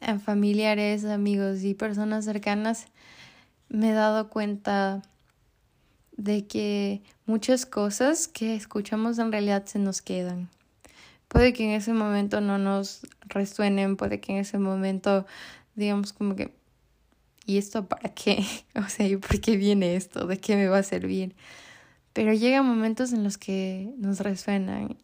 en 0.00 0.20
familiares, 0.20 1.04
amigos 1.04 1.62
y 1.62 1.74
personas 1.74 2.24
cercanas, 2.24 2.86
me 3.68 3.90
he 3.90 3.92
dado 3.92 4.28
cuenta 4.28 5.02
de 6.16 6.46
que 6.46 7.02
muchas 7.26 7.66
cosas 7.66 8.28
que 8.28 8.54
escuchamos 8.54 9.18
en 9.18 9.32
realidad 9.32 9.64
se 9.66 9.78
nos 9.78 10.02
quedan. 10.02 10.50
Puede 11.28 11.52
que 11.52 11.64
en 11.64 11.70
ese 11.70 11.94
momento 11.94 12.40
no 12.40 12.58
nos 12.58 13.06
resuenen, 13.22 13.96
puede 13.96 14.20
que 14.20 14.32
en 14.32 14.38
ese 14.38 14.58
momento 14.58 15.24
digamos 15.74 16.12
como 16.12 16.36
que 16.36 16.52
¿y 17.46 17.58
esto 17.58 17.86
para 17.86 18.08
qué? 18.10 18.44
O 18.74 18.88
sea, 18.88 19.06
¿y 19.06 19.16
por 19.16 19.40
qué 19.40 19.56
viene 19.56 19.96
esto? 19.96 20.26
¿De 20.26 20.38
qué 20.38 20.56
me 20.56 20.68
va 20.68 20.78
a 20.78 20.82
servir? 20.82 21.34
Pero 22.12 22.32
llegan 22.32 22.66
momentos 22.66 23.12
en 23.12 23.24
los 23.24 23.38
que 23.38 23.92
nos 23.98 24.20
resuenan. 24.20 24.96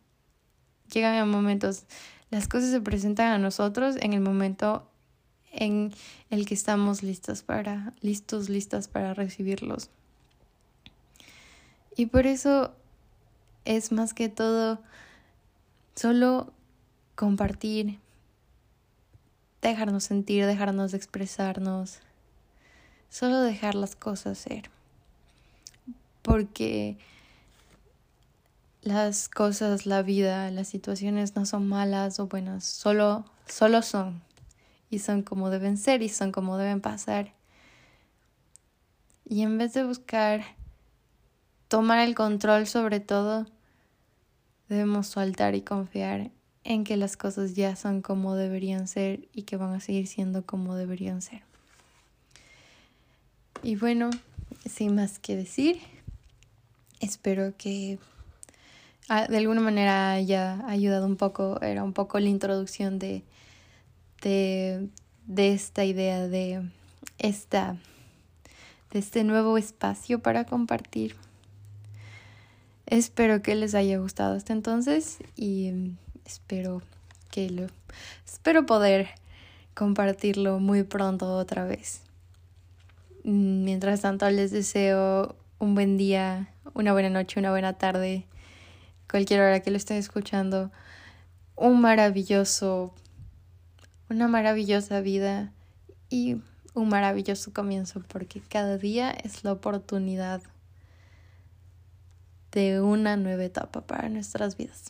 Llegan 0.92 1.28
momentos, 1.28 1.84
las 2.30 2.48
cosas 2.48 2.70
se 2.70 2.80
presentan 2.80 3.32
a 3.32 3.38
nosotros 3.38 3.96
en 4.00 4.12
el 4.12 4.20
momento 4.20 4.88
en 5.52 5.92
el 6.30 6.46
que 6.46 6.54
estamos 6.54 7.02
listas 7.02 7.42
para, 7.42 7.92
listos, 8.00 8.48
listas 8.48 8.88
para 8.88 9.14
recibirlos. 9.14 9.90
Y 11.96 12.06
por 12.06 12.26
eso 12.26 12.74
es 13.64 13.92
más 13.92 14.14
que 14.14 14.28
todo 14.28 14.80
solo 15.94 16.52
compartir, 17.16 17.98
dejarnos 19.60 20.04
sentir, 20.04 20.46
dejarnos 20.46 20.94
expresarnos, 20.94 21.98
solo 23.08 23.40
dejar 23.40 23.74
las 23.74 23.96
cosas 23.96 24.38
ser. 24.38 24.70
Porque 26.22 26.98
las 28.82 29.28
cosas, 29.28 29.86
la 29.86 30.02
vida, 30.02 30.50
las 30.50 30.68
situaciones 30.68 31.36
no 31.36 31.46
son 31.46 31.68
malas 31.68 32.20
o 32.20 32.26
buenas, 32.26 32.64
solo, 32.64 33.24
solo 33.46 33.82
son. 33.82 34.22
Y 34.90 35.00
son 35.00 35.22
como 35.22 35.50
deben 35.50 35.76
ser 35.76 36.02
y 36.02 36.08
son 36.08 36.32
como 36.32 36.56
deben 36.56 36.80
pasar. 36.80 37.34
Y 39.26 39.42
en 39.42 39.58
vez 39.58 39.74
de 39.74 39.84
buscar 39.84 40.42
tomar 41.68 41.98
el 41.98 42.14
control 42.14 42.66
sobre 42.66 43.00
todo, 43.00 43.46
debemos 44.68 45.06
soltar 45.08 45.54
y 45.54 45.62
confiar 45.62 46.30
en 46.64 46.84
que 46.84 46.96
las 46.96 47.16
cosas 47.16 47.54
ya 47.54 47.76
son 47.76 48.00
como 48.00 48.34
deberían 48.34 48.88
ser 48.88 49.28
y 49.32 49.42
que 49.42 49.56
van 49.56 49.74
a 49.74 49.80
seguir 49.80 50.06
siendo 50.06 50.44
como 50.46 50.74
deberían 50.76 51.20
ser. 51.22 51.47
Y 53.62 53.76
bueno, 53.76 54.10
sin 54.64 54.94
más 54.94 55.18
que 55.18 55.36
decir, 55.36 55.78
espero 57.00 57.54
que 57.56 57.98
ah, 59.08 59.26
de 59.26 59.36
alguna 59.36 59.60
manera 59.60 60.12
haya 60.12 60.64
ayudado 60.68 61.06
un 61.06 61.16
poco, 61.16 61.60
era 61.60 61.82
un 61.82 61.92
poco 61.92 62.20
la 62.20 62.28
introducción 62.28 62.98
de, 62.98 63.24
de, 64.22 64.88
de 65.26 65.52
esta 65.52 65.84
idea 65.84 66.28
de 66.28 66.62
esta 67.18 67.76
de 68.92 69.00
este 69.00 69.22
nuevo 69.22 69.58
espacio 69.58 70.20
para 70.20 70.44
compartir. 70.44 71.14
Espero 72.86 73.42
que 73.42 73.54
les 73.54 73.74
haya 73.74 73.98
gustado 73.98 74.34
hasta 74.34 74.54
entonces 74.54 75.18
y 75.36 75.92
espero 76.24 76.80
que 77.30 77.50
lo 77.50 77.66
espero 78.24 78.64
poder 78.64 79.08
compartirlo 79.74 80.58
muy 80.58 80.84
pronto 80.84 81.36
otra 81.36 81.64
vez. 81.64 82.07
Mm, 83.28 83.64
mientras 83.64 84.00
tanto, 84.00 84.30
les 84.30 84.52
deseo 84.52 85.36
un 85.58 85.74
buen 85.74 85.98
día, 85.98 86.48
una 86.72 86.94
buena 86.94 87.10
noche, 87.10 87.38
una 87.38 87.50
buena 87.50 87.74
tarde, 87.74 88.24
cualquier 89.10 89.40
hora 89.42 89.60
que 89.60 89.70
lo 89.70 89.76
estén 89.76 89.98
escuchando, 89.98 90.72
un 91.54 91.78
maravilloso, 91.82 92.94
una 94.08 94.28
maravillosa 94.28 95.02
vida 95.02 95.52
y 96.08 96.40
un 96.72 96.88
maravilloso 96.88 97.52
comienzo, 97.52 98.02
porque 98.08 98.40
cada 98.40 98.78
día 98.78 99.10
es 99.10 99.44
la 99.44 99.52
oportunidad 99.52 100.40
de 102.50 102.80
una 102.80 103.18
nueva 103.18 103.44
etapa 103.44 103.82
para 103.82 104.08
nuestras 104.08 104.56
vidas. 104.56 104.84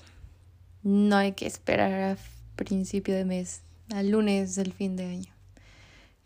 No 0.84 1.16
hay 1.16 1.32
que 1.32 1.48
esperar 1.48 1.92
a 1.92 2.16
principio 2.54 3.16
de 3.16 3.24
mes, 3.24 3.62
al 3.92 4.10
lunes 4.10 4.54
del 4.54 4.72
fin 4.72 4.94
de 4.94 5.06
año. 5.06 5.32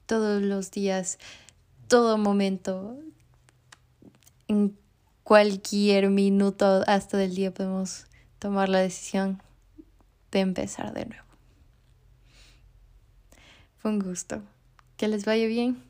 Todos 0.04 0.42
los 0.42 0.70
días 0.70 1.18
todo 1.88 2.18
momento, 2.18 2.98
en 4.48 4.76
cualquier 5.24 6.10
minuto 6.10 6.82
hasta 6.86 7.16
del 7.16 7.34
día 7.34 7.52
podemos 7.52 8.06
tomar 8.38 8.68
la 8.68 8.80
decisión 8.80 9.42
de 10.30 10.40
empezar 10.40 10.92
de 10.94 11.06
nuevo. 11.06 11.24
Fue 13.78 13.90
un 13.90 13.98
gusto. 13.98 14.42
Que 14.96 15.08
les 15.08 15.24
vaya 15.24 15.46
bien. 15.46 15.82